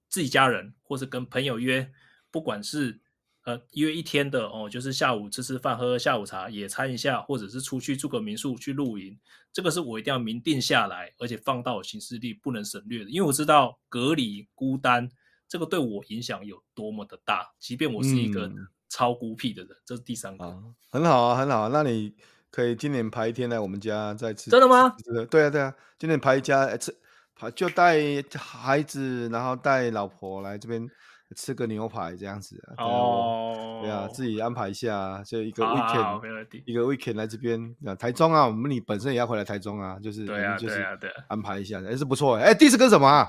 [0.10, 1.92] 自己家人，或是跟朋友约，
[2.32, 3.00] 不管是。
[3.48, 9.18] 呃，约一天的哦，就是下午吃吃饭、喝喝下午茶、野餐一下，或者是出去住个民宿去露营，
[9.54, 13.10] 这个是我一定要明定下来，而且放到我行事历不能省略的。
[13.10, 15.10] 因为我知道隔离孤单
[15.48, 18.52] 这个对我影响有多么的大，即便我是一个
[18.90, 20.44] 超孤僻的人，嗯、这是第三个。
[20.44, 22.14] 啊，很好啊，很好啊，那你
[22.52, 24.52] 可以今年排一天来我们家再吃。
[24.52, 24.94] 真的吗？
[25.32, 26.94] 对啊，对啊，今年排一家吃，
[27.34, 27.96] 排就带
[28.36, 30.86] 孩子，然后带老婆来这边。
[31.36, 40.82] 吃个牛排这样子哦，对啊，自己安排一下，就一个 weekend，一个 weekend 来这边啊，台中啊，我们你本身也要回来台中啊，就是对啊，就是
[41.28, 42.38] 安排一下，也是不错。
[42.38, 43.28] 哎，第四个是什么啊？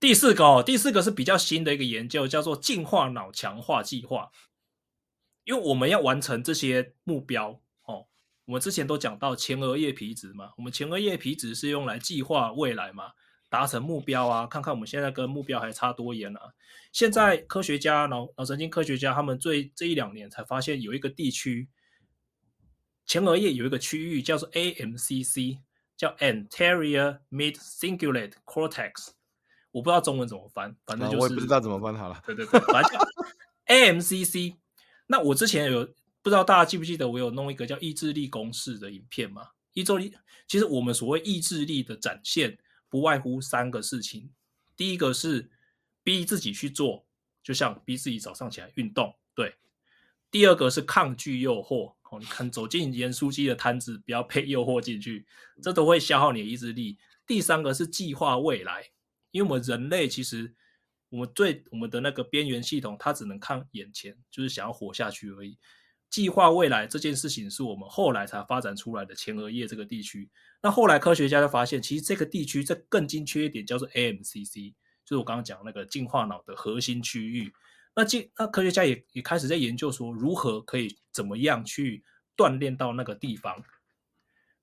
[0.00, 4.30] 第四个哦，第四个是比较新的一个研究，叫做进化脑强化计划。
[5.44, 8.06] 因为我们要完成这些目标哦，
[8.46, 13.12] 我们之前都讲到前额叶皮质嘛，我们前额叶皮质是用来计划未来嘛。
[13.48, 16.40] 达成目标啊，看看我们现在跟目标还差多远啊。
[16.92, 21.68] 现在科学家脑脑神经科学家他们最这一两年才发现有一个地区
[23.04, 25.58] 前额叶有一个区域叫做 AMCC，
[25.96, 29.10] 叫 Anterior Mid Cingulate Cortex，
[29.70, 32.20] 我不知道中文怎么翻，反正就是、我也不知道怎么翻好了。
[32.26, 32.98] 对对对，反正
[33.66, 34.56] AMCC。
[35.06, 35.84] 那我之前有
[36.20, 39.50] 不知道大家记不记得我有弄一个叫意志力公式的影片嘛？
[39.74, 40.12] 意志力
[40.48, 42.58] 其实我们所谓意志力的展现。
[42.96, 44.30] 不外乎三个事情，
[44.74, 45.50] 第一个是
[46.02, 47.04] 逼自己去做，
[47.42, 49.54] 就像逼自己早上起来运动，对。
[50.30, 55.26] 第二个是抗拒诱惑，哦，你看走进盐酥鸡的摊子，不要被诱惑进去，
[55.62, 56.96] 这都会消耗你的意志力。
[57.26, 58.90] 第三个是计划未来，
[59.30, 60.54] 因为我们人类其实
[61.10, 65.58] 我们最我们的那个边缘系统，它只能看眼前，就是想要活下去而已。
[66.08, 70.30] 计划未来这件事情是我们后来才发展出来的前额叶这个地区。
[70.62, 74.72] 那后来科学家就发现，其实这个地区这更精确一点叫做 AMCC，
[75.04, 77.52] 就是我刚刚讲那个进化脑的核心区域。
[77.94, 82.02] 那进那科学家也也开始在研究说，如何可以怎么样去
[82.36, 83.62] 锻炼到那个地方。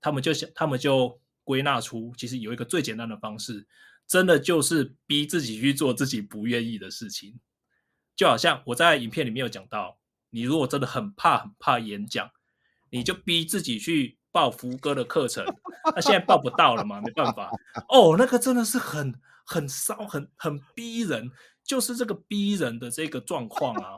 [0.01, 3.67] 他们就想，他们就归纳出，其实有一个最简单的方式，
[4.07, 7.39] 真的就是逼自己去做自己不愿意的事情。
[8.15, 9.99] 就好像我在影片里面有讲到。
[10.33, 12.27] 你如果真的很怕很怕演讲，
[12.89, 15.45] 你就逼自己去报福哥的课程。
[15.95, 17.51] 那现在报不到了嘛，没办法。
[17.87, 19.13] 哦，那个真的是很
[19.45, 21.31] 很烧，很很逼人。
[21.63, 23.91] 就是这个逼人的这个状况啊，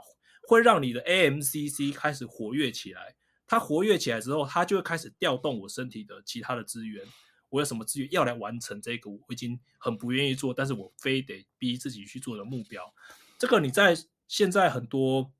[0.47, 3.15] 会让你的 AMCC 开始活跃起来。
[3.47, 7.05] 它活跃起来之后，它就会开始调动我身体的其他的资源。
[7.47, 12.93] 我有什么资源要来完成这个我已经很不愿意做，但是我非得逼自己去做的目标。
[13.39, 15.31] 这个你在现在很多。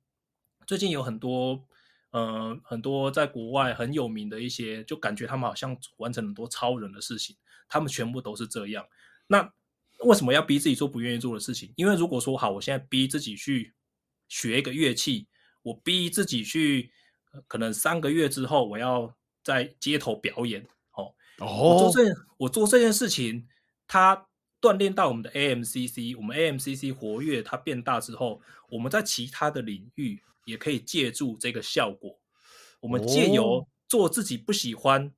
[0.66, 1.64] 最近有很多，
[2.10, 7.36] 呃，很多在国外很有名的一些，就感觉他们好像完成很多超人的事情，
[7.68, 8.84] 他们全部都是这样。
[9.28, 9.52] 那
[10.00, 11.72] 为什么要逼自己做不愿意做的事情？
[11.76, 13.74] 因为如果说好，我现在逼自己去
[14.28, 15.28] 学一个乐器，
[15.62, 16.90] 我逼自己去，
[17.46, 23.46] 可能三个月之后我要在街头表演，哦，哦，我做这我做这件事情，
[23.86, 24.26] 它
[24.60, 30.20] 锻炼到我们的 AMCC，我们 AMCC 活跃，它变大之后，我们在其他的领域。
[30.46, 32.18] 也可以借助这个效果，
[32.80, 35.12] 我们借由做自己不喜欢、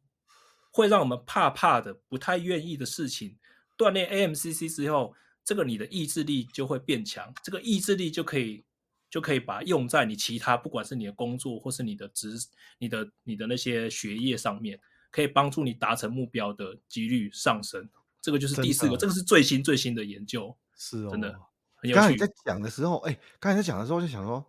[0.72, 3.36] 会让我们怕怕的、不太愿意的事情，
[3.76, 5.14] 锻炼 AMCC 之后，
[5.44, 7.30] 这个你的意志力就会变强。
[7.42, 8.64] 这个意志力就可以
[9.10, 12.34] 就可以把它用在你其他，不管是你的工作或是你的职、
[12.78, 17.86] 你的你的那些学业上面，可以帮助你达成目标的几率上升。
[18.22, 20.56] 这个就是第四个，这个是最新最新的研究。
[20.74, 21.30] 是哦，真的
[21.74, 21.94] 很有趣。
[21.94, 24.42] 刚才你在讲的时候，哎，刚才在讲的时候就想说。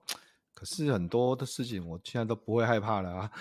[0.59, 3.31] 可是很多的事情，我现在都不会害怕了啊！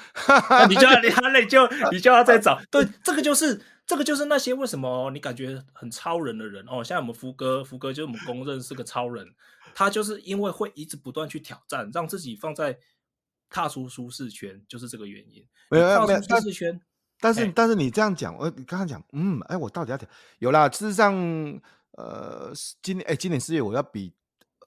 [0.68, 2.60] 你就要 你哈你，就你就要再找。
[2.70, 9.26] 对， 这个就是这个就是那些为什么你感觉很超人的人哦，像我们福哥，福哥就是我们公认是个超人，
[9.74, 12.78] 他就是因为会一直不断去挑战，让自己放在
[13.50, 15.44] 踏出舒适圈，就是这个原因。
[15.70, 16.80] 没有没有舒适圈，
[17.18, 20.08] 但是但是你这样讲，我刚刚讲，嗯，哎，我到底要挑？
[20.38, 21.12] 有啦，事实上，
[21.96, 24.14] 呃，今年哎，今年四月我要比。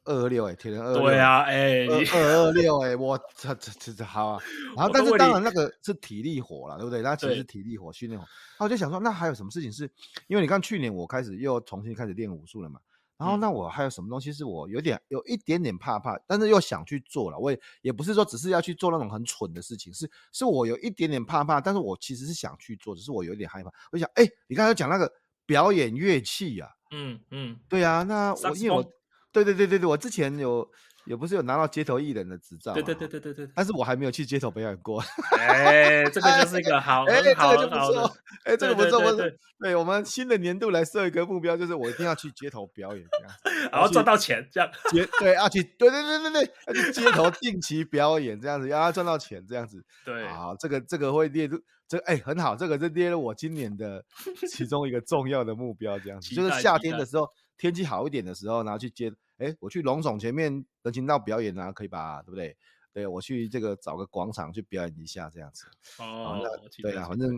[0.04, 0.94] 二二六哎，铁人二。
[0.94, 4.42] 对啊，哎，二二六哎，我这这这这好啊。
[4.76, 7.02] 然后，但是当然那个是体力活了，对不对？
[7.02, 8.26] 那其实是体力活、训练活。
[8.26, 9.90] 然后我就想说，那还有什么事情是？
[10.28, 12.80] 因为你看去年我开始又重新开始练武术了嘛。
[13.18, 17.38] 然后，那我还有什么东西是我有点有一点点怕怕，但是又想去做了。
[17.38, 23.72] 我也也不是说只是要去做那种很蠢的事情，是是我有一点点怕怕，但是我其实是想去做，只是我有点害怕。
[23.92, 25.14] 我想，哎，你刚才讲那个
[25.46, 28.84] 表演乐器呀，嗯嗯，对啊，那我因为我。
[29.32, 30.70] 对对对对对，我之前有
[31.06, 35.04] 也不是有拿到街头艺人的执照，对对对对对对，但是我还没有去街头表演过。
[35.38, 38.12] 哎，这个就是一个好，哎，这个就不错，
[38.46, 39.26] 哎，这个不错，不错。
[39.60, 44.70] 对，我们新的年度来设一个目标，就是我一定要去街头表演，这样， 然后赚到钱，这样。
[44.92, 49.84] 街对要，去对对对对对，要去街头定期表演，这样子，要他赚到钱，这样子。
[50.06, 54.04] 对，好，这个这个会列入，这哎很好，这个是列入我今年的
[54.50, 57.28] 其中一个重要的目标，这样子，就是夏天的时候。
[57.62, 62.20] 天气好一点的时候，然后去接，哎，我去龙总前面人行道表演啊，可以吧？
[62.24, 62.58] 对不对？
[62.92, 65.66] 对，我去这个找个广场去表演一下，这样子。
[66.00, 66.42] 哦，
[66.82, 67.30] 对啊，反正，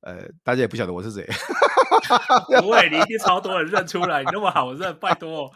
[0.00, 1.28] 呃，大家也不晓得我是谁。
[2.62, 5.52] 不会，你一定超多人认出来，你那么好认，拜托。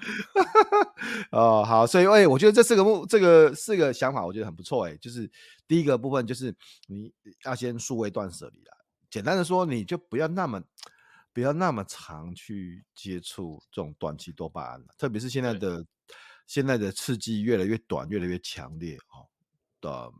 [1.32, 4.86] 哦，好，所以，哎，我觉得这四个目，这个四个想法，我觉得很不错。
[4.86, 5.28] 哎，就是
[5.66, 6.54] 第一个部分，就是
[6.88, 7.10] 你
[7.46, 8.76] 要先数位断舍离啦。
[9.08, 10.62] 简单的说，你就不要那么。
[11.34, 15.84] 不要那么常去接触这种短期多巴胺，特别是现在的
[16.46, 19.28] 现在的刺激越来越短，越来越强烈哦。
[19.80, 20.10] 的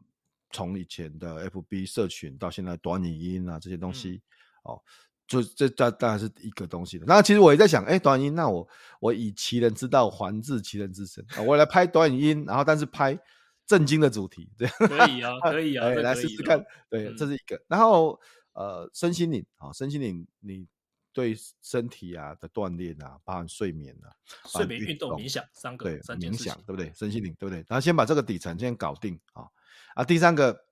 [0.50, 4.20] 从以前的 FB 社群到现在短影音啊这些东西，
[4.64, 4.82] 嗯、哦，
[5.26, 7.06] 就这这当然是一个东西的。
[7.06, 8.68] 那其实我也在想，哎、欸，短影音，那我
[9.00, 13.18] 我以其人之道还治其人之身啊，我来拍短影音，然后但是拍
[13.66, 16.62] 震惊的主题，这样可以啊，可以啊， 欸、来试试看。
[16.90, 17.60] 对，嗯、这是一个。
[17.66, 18.20] 然后
[18.52, 20.66] 呃，身心灵啊，身心灵，你
[21.14, 24.12] 对身体啊的锻炼啊，包含睡眠啊，
[24.46, 26.92] 睡眠、运动、冥想三个，冥想对不对？
[26.92, 27.64] 身心灵对不对？
[27.66, 29.48] 然后先把这个底层先搞定啊
[29.94, 30.66] 啊，第三个，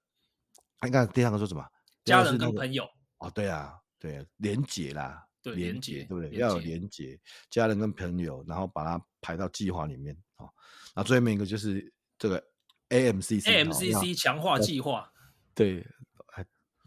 [0.82, 1.64] 你看第三个说什么？
[2.04, 2.86] 家人跟朋友
[3.16, 3.78] 哦，对啊。
[4.02, 6.30] 对，连结啦，对，连结，对不对？
[6.30, 7.16] 要有连结，
[7.48, 10.48] 家人跟朋友，然后把它排到计划里面啊。
[10.92, 12.44] 那最后面一个就是这个
[12.88, 15.08] AMCC，AMCC 强化计划。
[15.54, 15.86] 对，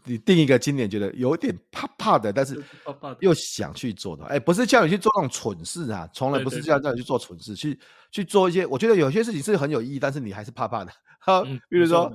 [0.06, 2.62] 你定一个今年觉得有点怕怕的，但是
[3.20, 4.24] 又想去做的。
[4.24, 7.78] 哎，不是叫你去做那种蠢事啊，从来不是叫叫你去做蠢事，去
[8.10, 8.64] 去做一些。
[8.66, 10.92] 我觉得有些事情是很有意义，但是你还是怕怕的。
[11.20, 12.10] 哈， 比如说，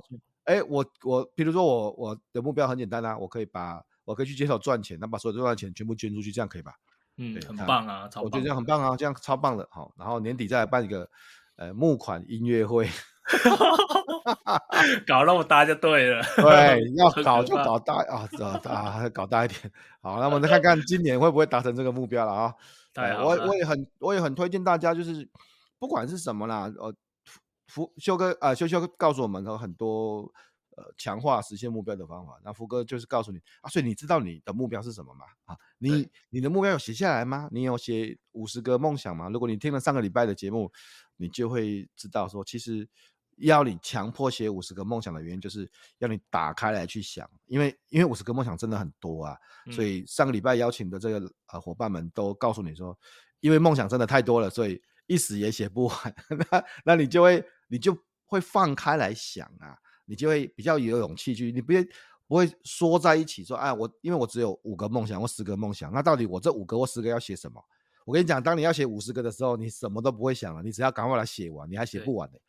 [0.46, 3.82] 哎，我我，比如说我我的目标很简单啊，我可以把。
[4.04, 6.74] 我可以去接手赚钱，那把所有赚的钱全部捐出去，这样可以吧？
[7.18, 9.66] 嗯，很棒啊，我觉得这样很棒啊，这样超棒的。
[9.72, 11.08] 好，然后年底再来办一个
[11.56, 12.90] 呃募款音乐会，
[15.08, 16.22] 搞那么大就对了。
[16.38, 18.28] 对，要 搞就搞大啊，
[18.66, 19.60] 啊，搞大一点。
[20.02, 22.54] 好，那我们再看看今年会不会达成这个目标了啊？
[22.94, 25.28] 对，我我也很我也很推荐大家，就是
[25.80, 26.94] 不管是什么啦，呃，
[27.68, 30.32] 福修哥啊，修修告诉我们有很多。
[30.78, 32.40] 呃，强化实现目标的方法。
[32.46, 35.26] 那福哥就是告诉你啊，所以你知道你的目标是什么吗？
[35.44, 37.50] 啊，你你的目标有写下来吗？
[37.52, 39.28] 你有写五十个梦想吗？
[39.28, 40.72] 如果你听了上个礼拜的节目，
[41.18, 42.88] 你就会知道说，其实
[43.42, 45.70] 要你强迫写五十个梦想的原因，就是
[46.00, 52.98] 要你打开来去想，因为因为五十个梦想真的很多啊，嗯、所以上个礼拜邀请的这个呃伙伴们都告诉你说，
[53.40, 56.16] 因为梦想真的太多了，所以一时也写不完。
[56.52, 59.78] 那那你就会你就会放开来想啊。
[60.06, 61.88] 你就会比较有勇气去，你不会
[62.28, 67.64] 不会缩在一起说，哎，我因为我只有五个梦想或十个梦想，那到底我这五个或十个要写什么？
[68.04, 72.42] 我跟你讲，当你要写五十个的时候，你什么都不会想了，你只要赶快把它写完，你还写不完的。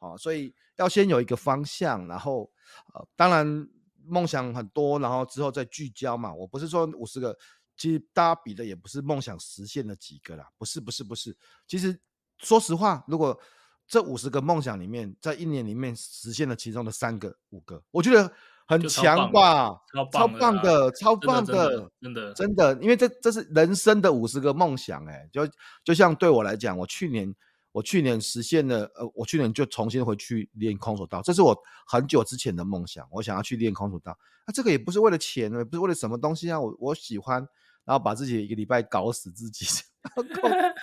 [0.00, 2.50] 好对、哦，所以要先有一个方向，然后
[2.94, 3.68] 呃，当然
[4.04, 6.34] 梦想很多，然后之后再聚焦嘛。
[6.34, 7.36] 我不是说五十个，
[7.76, 11.36] 其实大家比的也不是梦想实现了几个啦，不是不是不是。
[11.68, 12.00] 其实
[12.38, 13.38] 说实话，如果
[13.86, 18.32] 这五十个梦想里面，在一年里面实现了其中的三个、五个，我觉得
[18.66, 19.68] 很强吧，
[20.12, 25.46] 超棒的，超棒的，真的真的，因为这这是人生的五十个梦想，哎，就
[25.84, 27.34] 就像对我来讲，我去年
[27.72, 31.56] 我去年实现了，呃，我去年就重新回去练空手道，这是我
[31.86, 34.16] 很久之前的梦想，我想要去练空手道，
[34.46, 37.46] 那这个也不是为了钱，也不是为了什么东西啊，我我喜欢，
[37.84, 39.66] 然后把自己一个礼拜搞死自己，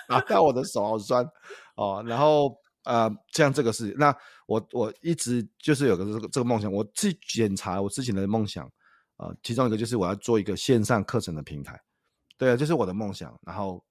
[0.08, 1.28] 打 到我的手好酸
[1.76, 2.56] 哦，然后。
[2.84, 4.14] 啊、呃，像这个是那
[4.46, 8.64] 我我一直就是有个这个这个梦想，我去检查我之前的梦想
[9.16, 11.78] 啊、呃，其中一个就是我要做一个线上课程的平台，
[12.38, 13.38] 对啊，这、就是我的梦想。
[13.44, 13.84] 然后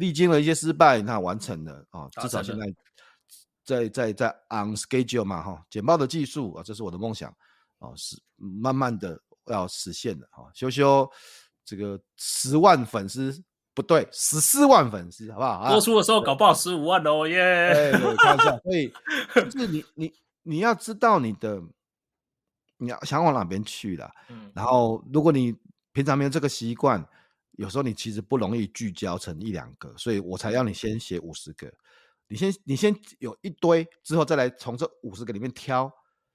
[0.00, 2.66] 历经了一些失败，那完成了啊、哦，至少现在
[3.64, 7.30] 在在在 on schedule 嘛哈，简报的技术啊，这是我的梦想
[7.78, 11.08] 啊，是、哦、慢慢的要实现的哈，修修
[11.64, 13.44] 这个十万粉丝。
[13.72, 15.70] 不对，十四万粉丝，好不好？
[15.70, 17.92] 播出的时候搞不好十五万哦，耶！
[17.92, 18.92] 对，看一下，所以
[19.48, 21.62] 就是你你你要知道你的
[22.78, 25.54] 你要想往哪边去了，嗯，然后如果你
[25.92, 27.02] 平常没有这个习惯，
[27.60, 31.70] 有时候你其实不容易聚焦成一两个，所以我才要你先写五十个，
[32.26, 35.92] 你先你先有一堆之后再来从这五十个里面挑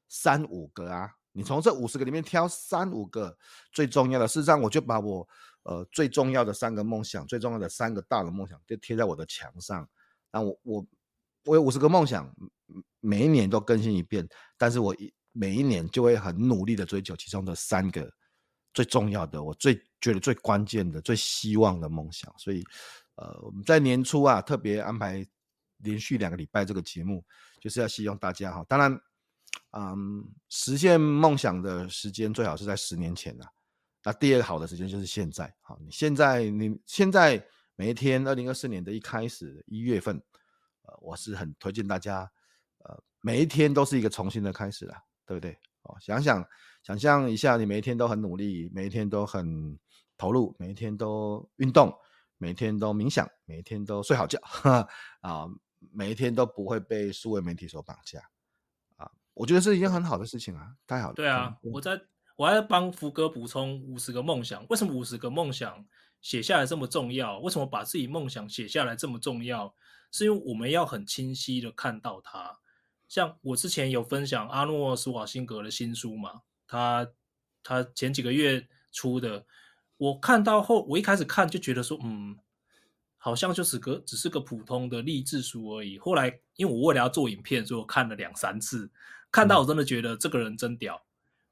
[0.08, 3.36] 三五个啊，你从这五十个里面挑三五个
[3.72, 5.28] 最重要的，事实上我就把我。
[5.68, 9.90] 呃，最重要的三个梦想，最重要的三个大的梦想，就贴在我的墙上。
[10.32, 10.86] 那我我
[11.46, 12.32] 我有五十个梦想，
[13.00, 18.08] 每一年都更新一遍，但是我一每一年就会很努力的追求其中的三个
[18.76, 22.32] 最重要的，我最觉得最关键的、最希望的梦想。
[22.38, 22.62] 所以，
[23.16, 25.26] 呃，我们在年初啊，特别安排
[25.78, 27.24] 连续两个礼拜这个节目，
[27.62, 29.02] 就是要希望大家哈，当然，
[29.72, 33.50] 嗯，实现梦想的时间最好是在十年前啊。
[34.04, 37.42] 那第二个好的时间就是现在，好，你现在你现在
[37.78, 40.22] 每一天，二零二四年的一开始一月份，
[40.82, 42.30] 呃，我是很推荐大家，
[42.80, 45.58] 呃，每一天都是一个重新的开始啦，对不对？
[45.84, 46.46] 哦，想想
[46.86, 49.78] 想象一下，你每一天都很努力，每一天都很
[50.18, 51.94] 投入，每一天都运动，
[52.38, 54.88] 每一天都冥想，每一天都睡好觉， 啊、
[55.22, 55.50] 呃，
[55.92, 58.20] 每一天都不会被数位媒体所绑架，
[58.98, 61.14] 啊，我觉得是一件很好的事情啊，太好了。
[61.16, 62.00] 对啊，嗯、我在。
[62.38, 64.66] 我还要帮福哥补充五十个梦想。
[64.68, 65.86] 为什么五十个梦想
[66.20, 67.40] 写下来这么重要？
[67.40, 69.74] 为什么把自己梦想写下来这么重要？
[70.12, 72.60] 是因为我们要很清晰的看到它。
[73.08, 77.08] 像我之前有分享阿诺·施瓦辛格的新书嘛，他
[77.64, 79.46] 他前几个月出的，
[79.98, 82.38] 我看到后，我一开始看就觉得说，嗯，
[83.18, 85.98] 好像就是个只是个普通的励志书而已。
[85.98, 88.92] 后来，因为我为了要做影片，所以我看了两三次，
[89.32, 90.96] 看到我真的觉得这个人真屌。
[90.96, 91.06] 嗯、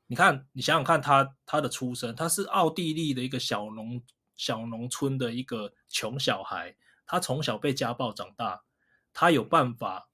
[0.08, 4.02] 你看，你想想看他他的出身，他是奥地利的一个小农
[4.36, 8.64] 小农村的一个穷小孩，他从小被家暴长大，
[9.14, 10.10] 他有办法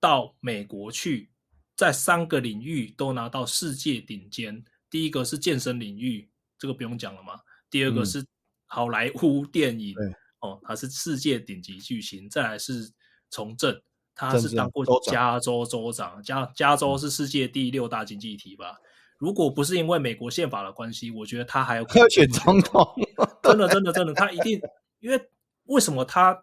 [0.00, 1.30] 到美国去，
[1.76, 4.64] 在三个领域都拿到世界顶尖。
[4.88, 6.28] 第一个是健身领域。
[6.56, 7.40] 这个不用讲了嘛。
[7.68, 8.24] 第二个是
[8.66, 12.30] 好莱坞电影，嗯、哦，他是世界顶级巨星。
[12.30, 12.90] 再来是
[13.28, 13.82] 从政，
[14.14, 18.78] 他是当过加州州长，加加州是世界第六大经济体吧？
[19.18, 22.88] 如果不是因为美国宪法的关系，我觉得他还有可能选总统。
[23.42, 24.58] 真的，真的，真的，他一定，
[25.00, 25.20] 因为
[25.64, 26.42] 为什么他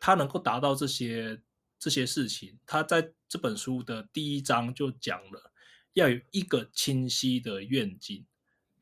[0.00, 1.38] 他能够达到这些
[1.82, 2.60] 这些事情？
[2.64, 5.50] 他在这本书的第一章就讲了，
[5.94, 8.24] 要有一个清晰的愿景。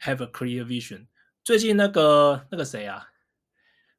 [0.01, 1.07] Have a clear vision。
[1.43, 3.11] 最近那个那个谁啊，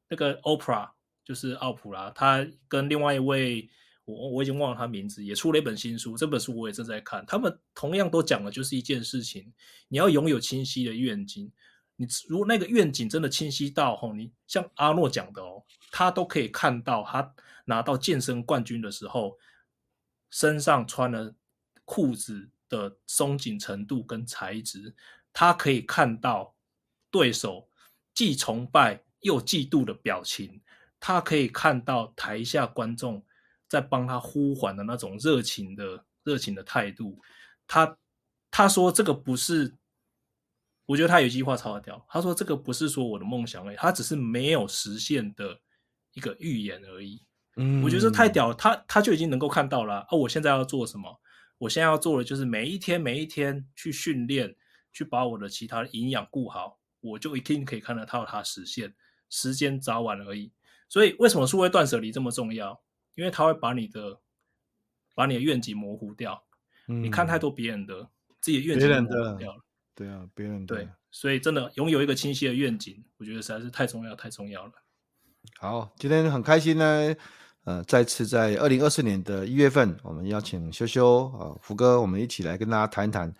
[0.08, 0.92] 那个 Oprah
[1.26, 3.72] 就是奥普拉，他跟另外一位
[4.06, 6.16] 我我已经忘了他名字，也出了一本新书。
[6.16, 7.26] 这本书我也正在看。
[7.26, 9.52] 他们同样都讲的就是一件事情：
[9.88, 11.52] 你要拥有清晰的愿景。
[12.02, 17.32] 你如果那个愿景真的清晰到吼，你像阿诺讲的哦，他都可以看到他
[17.66, 19.38] 拿到健身冠军的时候，
[20.32, 21.36] 身上穿的
[21.86, 24.96] 裤子的松紧程度跟材质。
[25.32, 26.56] 他可以看到
[27.12, 27.70] 对手
[28.16, 30.60] 既崇拜又嫉妒的表情，
[31.00, 33.24] 他可以看到台下观众
[33.70, 37.22] 在帮他呼唤的那种热情的热情的态度。
[37.68, 37.96] 他
[38.50, 39.74] 他说这个不是，
[40.92, 42.06] 我觉得他有一句话超屌。
[42.10, 45.60] 他说这个不是说我的梦想而已，他只是没有实现的
[46.14, 47.24] 一个预言而已。
[47.56, 50.00] 嗯，我觉得这太屌了，他他就已经能够看到了。
[50.00, 51.20] 啊，我现在要做什么？
[51.58, 54.56] 我现在要做的就是每一天每一天去训练。
[54.94, 58.94] 去把我的其他的营养顾好，我就一定可以看得到它实现。
[59.30, 60.52] 时间早晚而已。
[60.90, 62.78] 所以为什么数位断舍离这么重要？
[63.16, 64.20] 因为它会把你的
[65.16, 66.44] 把你的愿景模糊掉。
[66.90, 68.10] 嗯、你看太多别人的，
[68.42, 69.64] 自己的愿景模糊掉了。
[70.02, 70.76] 对啊，别人的。
[70.76, 74.72] 对，所以真的拥有一个清晰的愿景，我觉得实在是太重要，太重要了。
[75.60, 77.16] 好，今天很开心呢。
[77.66, 83.32] 呃，再次在二零二四年的一月份，我们邀请修修啊，福哥，我们一起来跟大家谈一谈。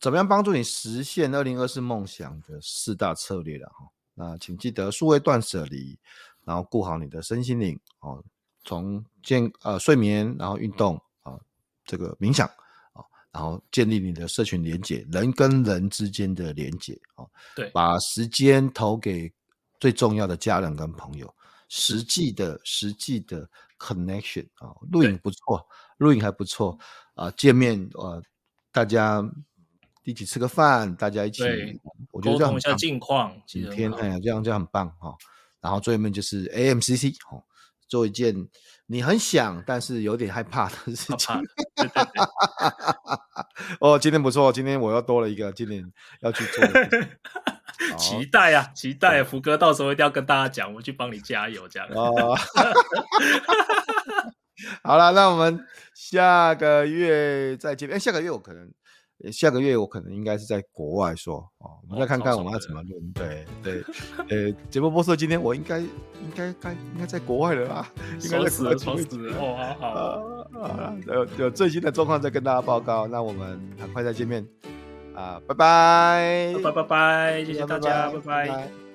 [0.00, 3.86] 怎么样帮助你实现二零二四梦想的四大策略了哈？
[4.14, 5.98] 那请记得数位断舍离，
[6.46, 8.24] 然后顾好你的身心灵哦。
[8.64, 11.38] 从健呃睡眠，然后运动啊，
[11.84, 12.54] 这个冥想啊，
[13.36, 17.26] 然后建立你的社群连接，人跟人之间的连接啊。
[17.54, 19.30] 对，把时间投给
[19.78, 21.30] 最重要的家人跟朋友，
[21.68, 23.46] 实际的实际的
[23.78, 25.62] connection 啊，录影不错，
[25.98, 26.78] 录影还不错
[27.14, 28.22] 啊，见面呃
[28.72, 29.22] 大家。
[30.04, 31.42] 一起吃个饭，大家一起，
[32.12, 35.12] 我觉得这样沟通一下近况，几天哎呀，这样这样很棒哈。
[35.60, 37.42] 然后最后面就是 AMCC 哦，
[37.88, 38.34] 做一件
[38.86, 41.34] 你很想但是有点害怕的事情。
[41.74, 42.24] 对对对
[43.80, 45.84] 哦，今天不错，今天我又多了一个，今年
[46.20, 46.64] 要去做。
[47.98, 51.88] 期待啊，期待啊，福哥到时候一定要跟大家讲，我去帮你加油这样。
[51.90, 52.36] 哦，
[54.82, 55.64] 好了，那我们
[55.94, 57.90] 下个月再见。
[57.90, 58.70] 哎，下个月我可能。
[59.32, 63.12] 下个月我可能应该是在国外说哦，我们再看看我们要怎么论。
[63.12, 63.84] 对 对，
[64.28, 65.88] 呃，节目播出今天我应该应
[66.34, 67.90] 该该应该在国外了吧，
[68.20, 68.76] 应该在国外。
[68.76, 69.36] 爽死了！
[69.38, 73.06] 哦，好好好，有有最新的状况再跟大家报告。
[73.06, 74.46] 那我们很快再见面
[75.14, 78.85] 啊，拜拜，拜拜拜拜，谢谢大家，拜拜。